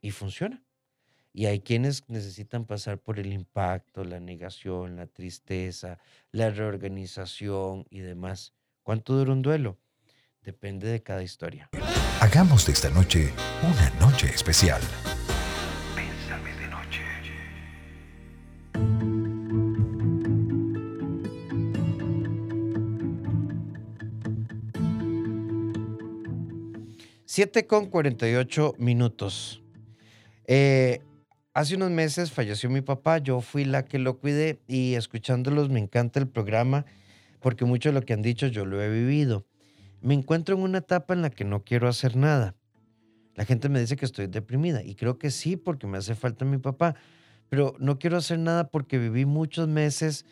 y 0.00 0.12
funciona. 0.12 0.62
Y 1.32 1.46
hay 1.46 1.60
quienes 1.60 2.08
necesitan 2.08 2.64
pasar 2.64 2.98
por 2.98 3.18
el 3.18 3.32
impacto, 3.32 4.04
la 4.04 4.20
negación, 4.20 4.96
la 4.96 5.06
tristeza, 5.06 5.98
la 6.32 6.50
reorganización 6.50 7.86
y 7.90 8.00
demás. 8.00 8.52
¿Cuánto 8.82 9.14
dura 9.14 9.32
un 9.32 9.42
duelo? 9.42 9.78
Depende 10.42 10.88
de 10.88 11.02
cada 11.02 11.22
historia. 11.22 11.68
Hagamos 12.20 12.66
de 12.66 12.72
esta 12.72 12.90
noche 12.90 13.32
una 13.62 13.90
noche 14.00 14.28
especial. 14.28 14.80
Pésame 15.94 16.54
de 16.56 16.68
noche. 16.68 17.02
7 27.26 27.66
con 27.66 27.86
48 27.86 28.74
minutos. 28.78 29.62
Eh, 30.46 31.02
hace 31.58 31.74
unos 31.74 31.90
meses 31.90 32.30
falleció 32.30 32.70
mi 32.70 32.82
papá, 32.82 33.18
yo 33.18 33.40
fui 33.40 33.64
la 33.64 33.84
que 33.84 33.98
lo 33.98 34.18
cuidé 34.18 34.60
y 34.68 34.94
escuchándolos 34.94 35.70
me 35.70 35.80
encanta 35.80 36.20
el 36.20 36.28
programa 36.28 36.86
porque 37.40 37.64
mucho 37.64 37.88
de 37.88 37.94
lo 37.94 38.02
que 38.02 38.12
han 38.12 38.22
dicho 38.22 38.46
yo 38.46 38.64
lo 38.64 38.80
he 38.80 38.88
vivido. 38.88 39.44
Me 40.00 40.14
encuentro 40.14 40.54
en 40.54 40.62
una 40.62 40.78
etapa 40.78 41.14
en 41.14 41.22
la 41.22 41.30
que 41.30 41.44
no 41.44 41.64
quiero 41.64 41.88
hacer 41.88 42.14
nada. 42.14 42.54
La 43.34 43.44
gente 43.44 43.68
me 43.68 43.80
dice 43.80 43.96
que 43.96 44.04
estoy 44.04 44.28
deprimida 44.28 44.84
y 44.84 44.94
creo 44.94 45.18
que 45.18 45.32
sí 45.32 45.56
porque 45.56 45.88
me 45.88 45.98
hace 45.98 46.14
falta 46.14 46.44
mi 46.44 46.58
papá, 46.58 46.94
pero 47.48 47.74
no 47.80 47.98
quiero 47.98 48.18
hacer 48.18 48.38
nada 48.38 48.68
porque 48.68 48.98
viví 48.98 49.24
muchos 49.24 49.66
meses 49.66 50.26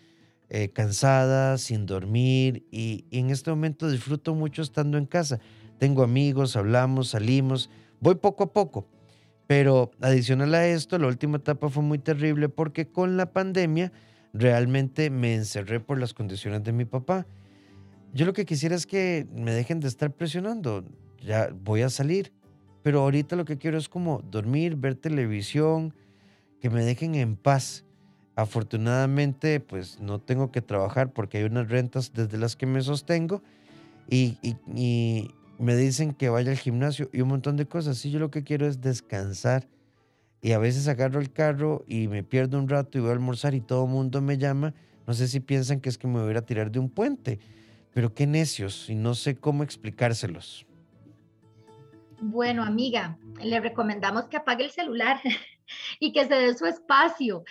eh, 0.49 0.69
cansada, 0.69 1.59
sin 1.59 1.87
dormir 1.87 2.65
y 2.71 3.05
en 3.11 3.31
este 3.31 3.51
momento 3.51 3.91
disfruto 3.91 4.33
mucho 4.37 4.63
estando 4.63 4.97
en 4.97 5.07
casa 5.07 5.41
tengo 5.79 6.03
amigos, 6.03 6.57
hablamos, 6.57 7.09
salimos, 7.09 7.69
voy 8.01 8.15
poco 8.15 8.45
a 8.45 8.53
poco. 8.53 8.87
Pero 9.47 9.93
adicional 10.01 10.55
a 10.55 10.67
esto, 10.67 10.99
la 10.99 11.07
última 11.07 11.37
etapa 11.37 11.69
fue 11.69 11.83
muy 11.83 11.99
terrible 11.99 12.49
porque 12.49 12.89
con 12.89 13.17
la 13.17 13.33
pandemia 13.33 13.93
realmente 14.33 15.11
me 15.11 15.35
encerré 15.35 15.81
por 15.81 15.99
las 15.99 16.15
condiciones 16.15 16.65
de 16.65 16.73
mi 16.73 16.85
papá. 16.85 17.27
Yo 18.13 18.27
lo 18.27 18.33
que 18.33 18.45
quisiera 18.45 18.75
es 18.75 18.87
que 18.87 19.27
me 19.35 19.53
dejen 19.53 19.81
de 19.81 19.89
estar 19.89 20.11
presionando. 20.11 20.85
Ya 21.21 21.51
voy 21.53 21.83
a 21.83 21.91
salir. 21.91 22.33
Pero 22.83 23.01
ahorita 23.01 23.35
lo 23.35 23.45
que 23.45 23.59
quiero 23.59 23.79
es 23.79 23.89
como 23.89 24.23
dormir, 24.31 24.77
ver 24.77 24.95
televisión, 24.95 25.93
que 26.61 26.71
me 26.71 26.85
dejen 26.85 27.15
en 27.17 27.37
paz. 27.37 27.85
Afortunadamente, 28.37 29.61
pues 29.61 29.99
no 30.01 30.21
tengo 30.21 30.53
que 30.53 30.63
trabajar 30.63 31.13
porque 31.13 31.39
hay 31.39 31.45
unas 31.45 31.69
rentas 31.69 32.13
desde 32.13 32.39
las 32.39 32.55
que 32.55 32.67
me 32.67 32.81
sostengo 32.83 33.43
y, 34.09 34.39
y, 34.43 35.31
me 35.59 35.75
dicen 35.77 36.13
que 36.13 36.29
vaya 36.29 36.51
al 36.51 36.59
gimnasio 36.59 37.09
y 37.13 37.21
un 37.21 37.29
montón 37.29 37.57
de 37.57 37.67
cosas. 37.67 37.99
Sí, 37.99 38.11
yo 38.11 38.19
lo 38.19 38.31
que 38.31 38.45
quiero 38.45 38.67
es 38.67 38.81
descansar. 38.81 39.69
Y 40.43 40.53
a 40.53 40.59
veces 40.59 40.87
agarro 40.87 41.21
el 41.21 41.33
carro 41.33 41.85
y 41.87 42.09
me 42.09 42.23
pierdo 42.23 42.59
un 42.59 42.69
rato 42.69 42.99
y 42.99 43.01
voy 43.01 43.11
a 43.11 43.15
almorzar 43.15 43.55
y 43.55 43.61
todo 43.61 43.85
el 43.85 43.91
mundo 43.91 44.21
me 44.21 44.39
llama. 44.39 44.75
No 45.07 45.15
sé 45.15 45.29
si 45.29 45.41
piensan 45.41 45.81
que 45.81 45.89
es 45.89 45.99
que 45.99 46.07
me 46.07 46.21
voy 46.21 46.29
a 46.29 46.31
ir 46.33 46.37
a 46.37 46.47
tirar 46.47 46.71
de 46.71 46.79
un 46.79 46.91
puente, 46.91 47.39
pero 47.95 48.13
qué 48.13 48.27
necios 48.27 48.91
y 48.91 48.95
no 48.95 49.15
sé 49.15 49.37
cómo 49.37 49.63
explicárselos. 49.63 50.67
Bueno, 52.21 52.63
amiga, 52.63 53.19
le 53.43 53.61
recomendamos 53.61 54.25
que 54.25 54.37
apague 54.37 54.65
el 54.65 54.71
celular 54.71 55.21
y 56.01 56.13
que 56.13 56.27
se 56.27 56.35
dé 56.35 56.55
su 56.55 56.67
espacio 56.67 57.45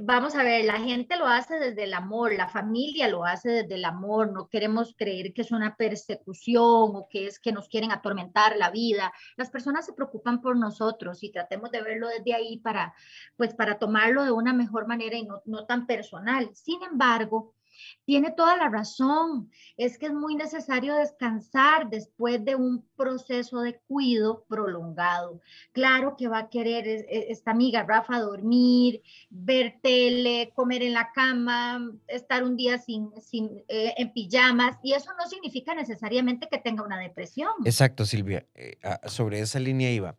vamos 0.00 0.34
a 0.34 0.42
ver, 0.42 0.64
la 0.64 0.78
gente 0.78 1.16
lo 1.16 1.26
hace 1.26 1.58
desde 1.58 1.84
el 1.84 1.94
amor, 1.94 2.32
la 2.34 2.48
familia 2.48 3.08
lo 3.08 3.24
hace 3.24 3.50
desde 3.50 3.74
el 3.74 3.84
amor, 3.84 4.32
no 4.32 4.48
queremos 4.48 4.94
creer 4.96 5.32
que 5.32 5.42
es 5.42 5.52
una 5.52 5.76
persecución 5.76 6.92
o 6.94 7.06
que 7.10 7.26
es 7.26 7.38
que 7.38 7.52
nos 7.52 7.68
quieren 7.68 7.92
atormentar 7.92 8.56
la 8.56 8.70
vida. 8.70 9.12
Las 9.36 9.50
personas 9.50 9.86
se 9.86 9.92
preocupan 9.92 10.40
por 10.40 10.56
nosotros 10.56 11.22
y 11.22 11.30
tratemos 11.30 11.70
de 11.70 11.82
verlo 11.82 12.08
desde 12.08 12.34
ahí 12.34 12.58
para, 12.58 12.94
pues, 13.36 13.54
para 13.54 13.78
tomarlo 13.78 14.24
de 14.24 14.32
una 14.32 14.52
mejor 14.52 14.86
manera 14.86 15.16
y 15.16 15.24
no, 15.24 15.42
no 15.44 15.66
tan 15.66 15.86
personal. 15.86 16.50
Sin 16.54 16.82
embargo, 16.82 17.54
tiene 18.04 18.30
toda 18.30 18.56
la 18.56 18.68
razón. 18.68 19.50
Es 19.76 19.98
que 19.98 20.06
es 20.06 20.12
muy 20.12 20.34
necesario 20.34 20.94
descansar 20.94 21.88
después 21.90 22.44
de 22.44 22.56
un 22.56 22.84
proceso 22.96 23.60
de 23.60 23.80
cuido 23.88 24.44
prolongado. 24.48 25.40
Claro 25.72 26.16
que 26.16 26.28
va 26.28 26.38
a 26.38 26.48
querer 26.48 26.86
esta 27.08 27.50
amiga 27.50 27.84
Rafa 27.84 28.20
dormir, 28.20 29.02
ver 29.30 29.78
tele, 29.82 30.52
comer 30.54 30.82
en 30.82 30.92
la 30.92 31.10
cama, 31.12 31.92
estar 32.06 32.44
un 32.44 32.56
día 32.56 32.78
sin, 32.78 33.10
sin 33.20 33.62
eh, 33.68 33.94
en 33.96 34.12
pijamas 34.12 34.78
y 34.82 34.92
eso 34.94 35.10
no 35.18 35.28
significa 35.28 35.74
necesariamente 35.74 36.48
que 36.50 36.58
tenga 36.58 36.82
una 36.84 36.98
depresión. 36.98 37.52
Exacto, 37.64 38.04
Silvia. 38.04 38.46
Eh, 38.54 38.78
ah, 38.82 39.00
sobre 39.06 39.40
esa 39.40 39.58
línea 39.58 39.90
iba. 39.90 40.16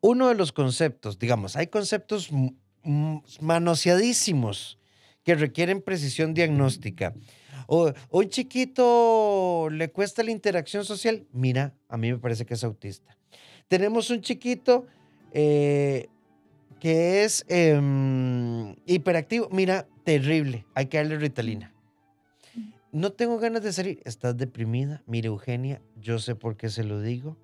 Uno 0.00 0.28
de 0.28 0.34
los 0.34 0.52
conceptos, 0.52 1.18
digamos, 1.18 1.56
hay 1.56 1.66
conceptos 1.66 2.30
manoseadísimos 3.40 4.79
que 5.24 5.34
requieren 5.34 5.82
precisión 5.82 6.34
diagnóstica. 6.34 7.14
O 7.66 7.92
un 8.10 8.28
chiquito 8.28 9.68
le 9.70 9.90
cuesta 9.90 10.22
la 10.22 10.30
interacción 10.30 10.84
social, 10.84 11.26
mira, 11.32 11.74
a 11.88 11.96
mí 11.96 12.10
me 12.10 12.18
parece 12.18 12.44
que 12.44 12.54
es 12.54 12.64
autista. 12.64 13.16
Tenemos 13.68 14.10
un 14.10 14.20
chiquito 14.22 14.86
eh, 15.32 16.08
que 16.80 17.22
es 17.22 17.44
em, 17.48 18.74
hiperactivo, 18.86 19.48
mira, 19.52 19.86
terrible, 20.04 20.66
hay 20.74 20.86
que 20.86 20.96
darle 20.96 21.18
ritalina. 21.18 21.72
No 22.92 23.12
tengo 23.12 23.38
ganas 23.38 23.62
de 23.62 23.72
salir, 23.72 24.00
estás 24.04 24.36
deprimida. 24.36 25.04
Mire, 25.06 25.28
Eugenia, 25.28 25.80
yo 26.00 26.18
sé 26.18 26.34
por 26.34 26.56
qué 26.56 26.68
se 26.70 26.82
lo 26.82 27.00
digo. 27.00 27.36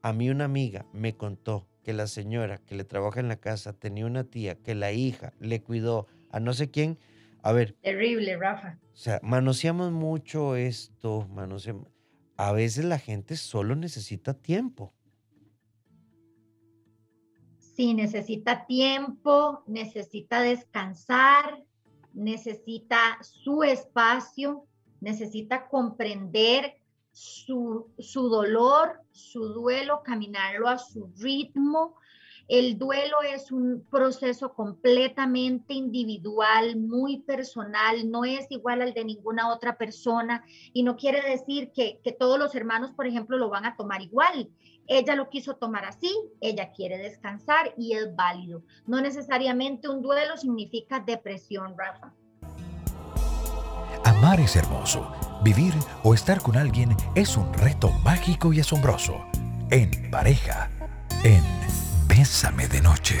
A 0.00 0.12
mí 0.12 0.30
una 0.30 0.44
amiga 0.44 0.86
me 0.92 1.16
contó 1.16 1.66
que 1.82 1.92
la 1.92 2.06
señora 2.06 2.58
que 2.58 2.76
le 2.76 2.84
trabaja 2.84 3.18
en 3.18 3.26
la 3.26 3.36
casa 3.36 3.72
tenía 3.72 4.06
una 4.06 4.22
tía 4.22 4.54
que 4.54 4.76
la 4.76 4.92
hija 4.92 5.32
le 5.40 5.60
cuidó 5.60 6.06
a 6.30 6.38
no 6.38 6.54
sé 6.54 6.70
quién 6.70 6.98
a 7.42 7.52
ver. 7.52 7.76
Terrible, 7.82 8.36
Rafa. 8.36 8.78
O 8.92 8.96
sea, 8.96 9.20
manoseamos 9.22 9.90
mucho 9.90 10.56
esto, 10.56 11.26
manoseamos. 11.30 11.88
A 12.36 12.52
veces 12.52 12.84
la 12.84 12.98
gente 12.98 13.36
solo 13.36 13.74
necesita 13.74 14.34
tiempo. 14.34 14.92
Sí, 17.58 17.94
necesita 17.94 18.66
tiempo, 18.66 19.64
necesita 19.66 20.42
descansar, 20.42 21.64
necesita 22.12 23.18
su 23.22 23.62
espacio, 23.62 24.66
necesita 25.00 25.68
comprender 25.68 26.76
su, 27.12 27.90
su 27.98 28.28
dolor, 28.28 29.00
su 29.10 29.48
duelo, 29.48 30.02
caminarlo 30.04 30.68
a 30.68 30.78
su 30.78 31.12
ritmo, 31.18 31.96
el 32.48 32.78
duelo 32.78 33.16
es 33.22 33.52
un 33.52 33.84
proceso 33.90 34.52
completamente 34.54 35.74
individual, 35.74 36.76
muy 36.76 37.18
personal, 37.20 38.10
no 38.10 38.24
es 38.24 38.46
igual 38.50 38.82
al 38.82 38.94
de 38.94 39.04
ninguna 39.04 39.52
otra 39.52 39.76
persona 39.76 40.44
y 40.72 40.82
no 40.82 40.96
quiere 40.96 41.22
decir 41.22 41.72
que, 41.72 42.00
todos 42.18 42.38
los 42.38 42.54
hermanos, 42.54 42.90
por 42.92 43.06
ejemplo, 43.06 43.38
lo 43.38 43.48
van 43.48 43.64
a 43.64 43.76
tomar 43.76 44.02
igual. 44.02 44.50
Ella 44.86 45.14
lo 45.14 45.30
quiso 45.30 45.56
tomar 45.56 45.84
así, 45.84 46.12
ella 46.40 46.72
quiere 46.72 46.98
descansar 46.98 47.72
y 47.78 47.94
es 47.94 48.14
válido. 48.14 48.62
No 48.86 49.00
necesariamente 49.00 49.88
un 49.88 50.02
duelo 50.02 50.36
significa 50.36 51.00
depresión, 51.00 51.74
Rafa. 51.76 52.12
Amar 54.04 54.40
es 54.40 54.56
hermoso. 54.56 55.12
Vivir 55.44 55.74
o 56.02 56.14
estar 56.14 56.40
con 56.42 56.56
alguien 56.56 56.96
es 57.14 57.36
un 57.36 57.52
reto 57.54 57.90
mágico 58.04 58.52
y 58.52 58.60
asombroso. 58.60 59.24
En 59.70 60.10
pareja, 60.10 60.70
en 61.24 61.42
Bésame 62.22 62.68
de 62.68 62.80
noche. 62.80 63.16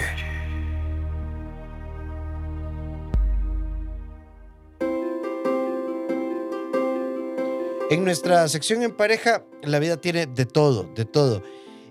En 7.90 8.04
nuestra 8.04 8.46
sección 8.46 8.84
en 8.84 8.96
pareja, 8.96 9.44
la 9.64 9.80
vida 9.80 10.00
tiene 10.00 10.26
de 10.26 10.46
todo, 10.46 10.84
de 10.94 11.04
todo. 11.04 11.42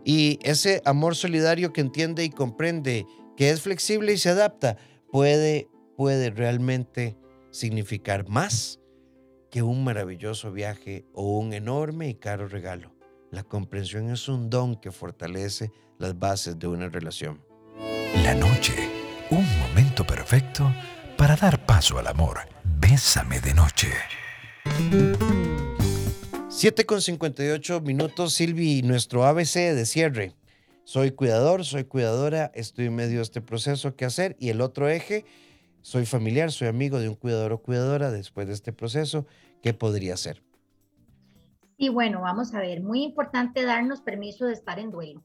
Y 0.05 0.39
ese 0.43 0.81
amor 0.85 1.17
solidario 1.17 1.73
que 1.73 1.81
entiende 1.81 2.23
y 2.23 2.29
comprende, 2.29 3.05
que 3.35 3.49
es 3.49 3.61
flexible 3.61 4.13
y 4.13 4.17
se 4.17 4.29
adapta, 4.29 4.77
puede, 5.11 5.67
puede 5.97 6.29
realmente 6.29 7.17
significar 7.51 8.29
más 8.29 8.79
que 9.49 9.63
un 9.63 9.83
maravilloso 9.83 10.53
viaje 10.53 11.03
o 11.13 11.37
un 11.37 11.51
enorme 11.51 12.07
y 12.07 12.15
caro 12.15 12.47
regalo. 12.47 12.90
La 13.31 13.43
comprensión 13.43 14.09
es 14.09 14.27
un 14.27 14.49
don 14.49 14.75
que 14.75 14.91
fortalece 14.91 15.71
las 15.99 16.19
bases 16.19 16.59
de 16.59 16.67
una 16.67 16.89
relación. 16.89 17.41
La 18.25 18.35
noche, 18.35 18.73
un 19.29 19.45
momento 19.57 20.05
perfecto 20.05 20.69
para 21.17 21.37
dar 21.37 21.65
paso 21.65 21.97
al 21.97 22.07
amor. 22.07 22.39
Bésame 22.65 23.39
de 23.39 23.53
noche. 23.53 23.87
7 26.49 26.85
con 26.85 27.01
58 27.01 27.79
minutos, 27.79 28.33
Silvi, 28.33 28.81
nuestro 28.81 29.23
ABC 29.23 29.73
de 29.73 29.85
cierre. 29.85 30.35
Soy 30.83 31.11
cuidador, 31.11 31.63
soy 31.63 31.85
cuidadora, 31.85 32.51
estoy 32.53 32.87
en 32.87 32.95
medio 32.95 33.19
de 33.19 33.23
este 33.23 33.39
proceso, 33.39 33.95
¿qué 33.95 34.03
hacer? 34.03 34.35
Y 34.39 34.49
el 34.49 34.59
otro 34.59 34.89
eje, 34.89 35.23
soy 35.81 36.05
familiar, 36.05 36.51
soy 36.51 36.67
amigo 36.67 36.99
de 36.99 37.07
un 37.07 37.15
cuidador 37.15 37.53
o 37.53 37.61
cuidadora 37.61 38.11
después 38.11 38.45
de 38.47 38.53
este 38.53 38.73
proceso, 38.73 39.25
¿qué 39.63 39.73
podría 39.73 40.17
ser? 40.17 40.43
Y 41.81 41.89
bueno, 41.89 42.21
vamos 42.21 42.53
a 42.53 42.59
ver, 42.59 42.79
muy 42.79 43.01
importante 43.01 43.65
darnos 43.65 44.01
permiso 44.01 44.45
de 44.45 44.53
estar 44.53 44.77
en 44.77 44.91
duelo. 44.91 45.23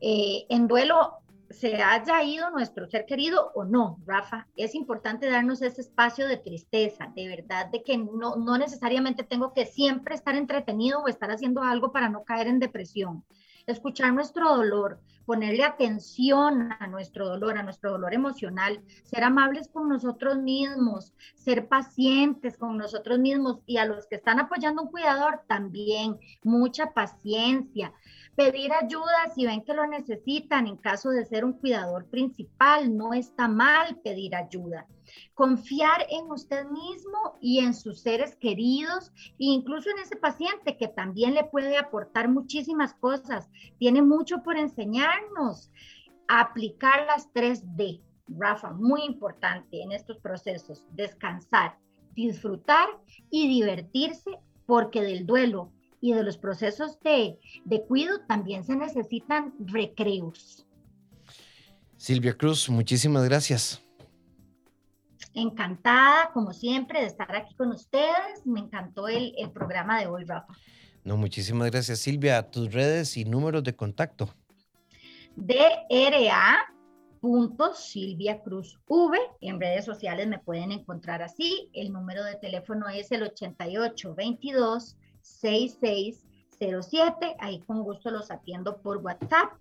Eh, 0.00 0.46
en 0.48 0.66
duelo 0.66 1.18
se 1.50 1.76
haya 1.82 2.22
ido 2.22 2.50
nuestro 2.50 2.86
ser 2.86 3.04
querido 3.04 3.52
o 3.54 3.66
no, 3.66 3.98
Rafa, 4.06 4.48
es 4.56 4.74
importante 4.74 5.28
darnos 5.28 5.60
ese 5.60 5.82
espacio 5.82 6.26
de 6.26 6.38
tristeza, 6.38 7.12
de 7.14 7.28
verdad, 7.28 7.66
de 7.66 7.82
que 7.82 7.98
no, 7.98 8.36
no 8.36 8.56
necesariamente 8.56 9.24
tengo 9.24 9.52
que 9.52 9.66
siempre 9.66 10.14
estar 10.14 10.34
entretenido 10.36 11.00
o 11.02 11.08
estar 11.08 11.30
haciendo 11.30 11.62
algo 11.62 11.92
para 11.92 12.08
no 12.08 12.24
caer 12.24 12.46
en 12.46 12.60
depresión. 12.60 13.22
Escuchar 13.66 14.12
nuestro 14.12 14.56
dolor, 14.56 15.00
ponerle 15.26 15.64
atención 15.64 16.72
a 16.78 16.86
nuestro 16.86 17.28
dolor, 17.28 17.58
a 17.58 17.62
nuestro 17.62 17.92
dolor 17.92 18.14
emocional, 18.14 18.82
ser 19.04 19.24
amables 19.24 19.68
con 19.68 19.88
nosotros 19.88 20.38
mismos, 20.38 21.14
ser 21.34 21.68
pacientes 21.68 22.56
con 22.56 22.76
nosotros 22.76 23.18
mismos 23.18 23.58
y 23.66 23.76
a 23.76 23.84
los 23.84 24.06
que 24.06 24.16
están 24.16 24.40
apoyando 24.40 24.82
un 24.82 24.90
cuidador 24.90 25.42
también, 25.46 26.18
mucha 26.42 26.92
paciencia 26.92 27.92
pedir 28.40 28.72
ayuda 28.72 29.30
si 29.34 29.44
ven 29.44 29.62
que 29.62 29.74
lo 29.74 29.86
necesitan 29.86 30.66
en 30.66 30.78
caso 30.78 31.10
de 31.10 31.26
ser 31.26 31.44
un 31.44 31.52
cuidador 31.52 32.06
principal, 32.06 32.96
no 32.96 33.12
está 33.12 33.48
mal 33.48 33.96
pedir 34.02 34.34
ayuda. 34.34 34.86
Confiar 35.34 36.06
en 36.10 36.30
usted 36.30 36.64
mismo 36.66 37.38
y 37.40 37.60
en 37.60 37.74
sus 37.74 38.00
seres 38.00 38.36
queridos, 38.36 39.12
incluso 39.38 39.90
en 39.90 39.98
ese 39.98 40.16
paciente 40.16 40.76
que 40.76 40.88
también 40.88 41.34
le 41.34 41.44
puede 41.44 41.76
aportar 41.76 42.28
muchísimas 42.28 42.94
cosas, 42.94 43.48
tiene 43.78 44.02
mucho 44.02 44.42
por 44.42 44.56
enseñarnos. 44.56 45.70
Aplicar 46.28 47.06
las 47.06 47.32
3D, 47.32 48.02
Rafa, 48.28 48.70
muy 48.70 49.02
importante 49.04 49.82
en 49.82 49.92
estos 49.92 50.18
procesos, 50.18 50.84
descansar, 50.92 51.76
disfrutar 52.14 52.88
y 53.30 53.48
divertirse, 53.48 54.38
porque 54.66 55.02
del 55.02 55.26
duelo 55.26 55.72
y 56.00 56.12
de 56.12 56.22
los 56.22 56.38
procesos 56.38 56.98
de, 57.00 57.38
de 57.64 57.84
también 58.28 58.64
se 58.64 58.76
necesitan 58.76 59.54
recreos. 59.58 60.66
Silvia 61.96 62.34
Cruz, 62.34 62.70
muchísimas 62.70 63.24
gracias. 63.24 63.82
Encantada, 65.34 66.30
como 66.32 66.52
siempre, 66.52 67.00
de 67.00 67.06
estar 67.06 67.34
aquí 67.34 67.54
con 67.54 67.70
ustedes. 67.70 68.44
Me 68.44 68.60
encantó 68.60 69.08
el, 69.08 69.34
el 69.36 69.50
programa 69.50 70.00
de 70.00 70.06
hoy, 70.06 70.24
Rafa. 70.24 70.54
No, 71.04 71.16
muchísimas 71.16 71.70
gracias, 71.70 72.00
Silvia. 72.00 72.50
Tus 72.50 72.72
redes 72.72 73.16
y 73.16 73.24
números 73.24 73.64
de 73.64 73.74
contacto. 73.74 74.28
DRA 75.36 76.58
Silvia 77.74 78.40
Cruz 78.42 78.78
V. 78.88 79.18
En 79.40 79.60
redes 79.60 79.84
sociales 79.84 80.26
me 80.28 80.38
pueden 80.38 80.72
encontrar 80.72 81.22
así. 81.22 81.68
El 81.72 81.92
número 81.92 82.24
de 82.24 82.36
teléfono 82.36 82.88
es 82.88 83.12
el 83.12 83.22
8822 83.22 84.96
6607. 85.20 87.36
Ahí 87.38 87.60
con 87.60 87.82
gusto 87.82 88.10
los 88.10 88.30
atiendo 88.30 88.80
por 88.80 88.96
WhatsApp. 88.98 89.52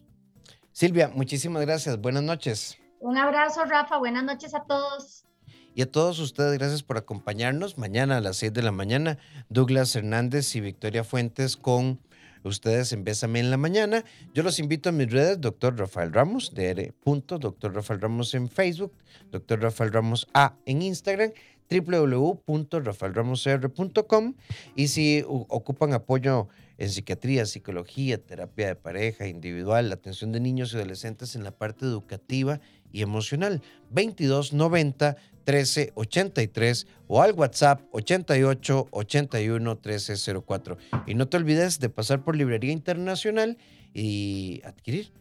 Silvia, 0.71 1.11
muchísimas 1.13 1.65
gracias. 1.65 1.99
Buenas 1.99 2.23
noches. 2.23 2.77
Un 2.99 3.17
abrazo, 3.17 3.65
Rafa. 3.65 3.97
Buenas 3.97 4.23
noches 4.23 4.53
a 4.53 4.63
todos. 4.63 5.25
Y 5.73 5.81
a 5.81 5.91
todos 5.91 6.19
ustedes, 6.19 6.57
gracias 6.57 6.83
por 6.83 6.97
acompañarnos. 6.97 7.77
Mañana 7.77 8.17
a 8.17 8.21
las 8.21 8.37
6 8.37 8.53
de 8.53 8.63
la 8.63 8.71
mañana, 8.71 9.17
Douglas 9.49 9.95
Hernández 9.95 10.55
y 10.55 10.61
Victoria 10.61 11.03
Fuentes 11.03 11.55
con 11.55 11.99
ustedes 12.43 12.93
en 12.93 13.03
Bésame 13.03 13.39
en 13.39 13.51
la 13.51 13.57
Mañana. 13.57 14.03
Yo 14.33 14.43
los 14.43 14.59
invito 14.59 14.89
a 14.89 14.91
mis 14.91 15.11
redes, 15.11 15.39
doctor 15.39 15.77
Rafael 15.77 16.13
Ramos, 16.13 16.53
Dr. 16.53 17.73
Rafael 17.73 18.01
Ramos 18.01 18.33
en 18.33 18.49
Facebook, 18.49 18.93
doctor 19.31 19.61
Rafael 19.61 19.91
Ramos 19.91 20.27
A 20.33 20.55
en 20.65 20.81
Instagram, 20.81 21.31
www.rafaelramosr.com 21.69 24.33
y 24.75 24.87
si 24.87 25.23
ocupan 25.27 25.93
apoyo 25.93 26.47
en 26.77 26.89
psiquiatría, 26.89 27.45
psicología, 27.45 28.23
terapia 28.23 28.67
de 28.67 28.75
pareja, 28.75 29.27
individual, 29.27 29.91
atención 29.91 30.31
de 30.31 30.39
niños 30.39 30.73
y 30.73 30.77
adolescentes 30.77 31.35
en 31.35 31.43
la 31.43 31.51
parte 31.51 31.85
educativa 31.85 32.61
y 32.91 33.01
emocional, 33.01 33.61
2290 33.89 35.17
1383 35.47 36.87
o 37.07 37.21
al 37.21 37.33
WhatsApp 37.33 37.81
88 37.91 38.87
81 38.91 39.71
1304. 39.71 40.77
Y 41.07 41.15
no 41.15 41.27
te 41.27 41.37
olvides 41.37 41.79
de 41.79 41.89
pasar 41.89 42.23
por 42.23 42.35
Librería 42.35 42.73
Internacional 42.73 43.57
y 43.93 44.61
adquirir 44.65 45.11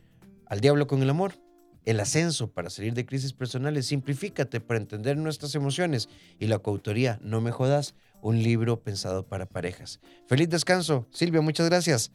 Al 0.47 0.61
Diablo 0.61 0.87
con 0.87 1.03
el 1.03 1.11
Amor. 1.11 1.46
El 1.87 2.01
ascenso 2.01 2.53
para 2.53 2.68
salir 2.68 2.92
de 2.92 3.07
crisis 3.07 3.33
personales. 3.33 3.87
Simplifícate 3.87 4.61
para 4.61 4.79
entender 4.79 5.16
nuestras 5.16 5.55
emociones. 5.55 6.09
Y 6.38 6.49
la 6.49 6.59
coautoría 6.59 7.18
No 7.22 7.40
me 7.40 7.53
jodas, 7.53 7.94
un 8.20 8.42
libro 8.42 8.83
pensado 8.83 9.27
para 9.27 9.46
parejas. 9.46 10.01
Feliz 10.27 10.51
descanso. 10.51 11.07
Silvia, 11.11 11.40
muchas 11.40 11.68
gracias. 11.68 12.12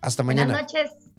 Hasta 0.00 0.22
mañana. 0.22 0.52
Buenas 0.52 0.72
noches. 0.72 1.15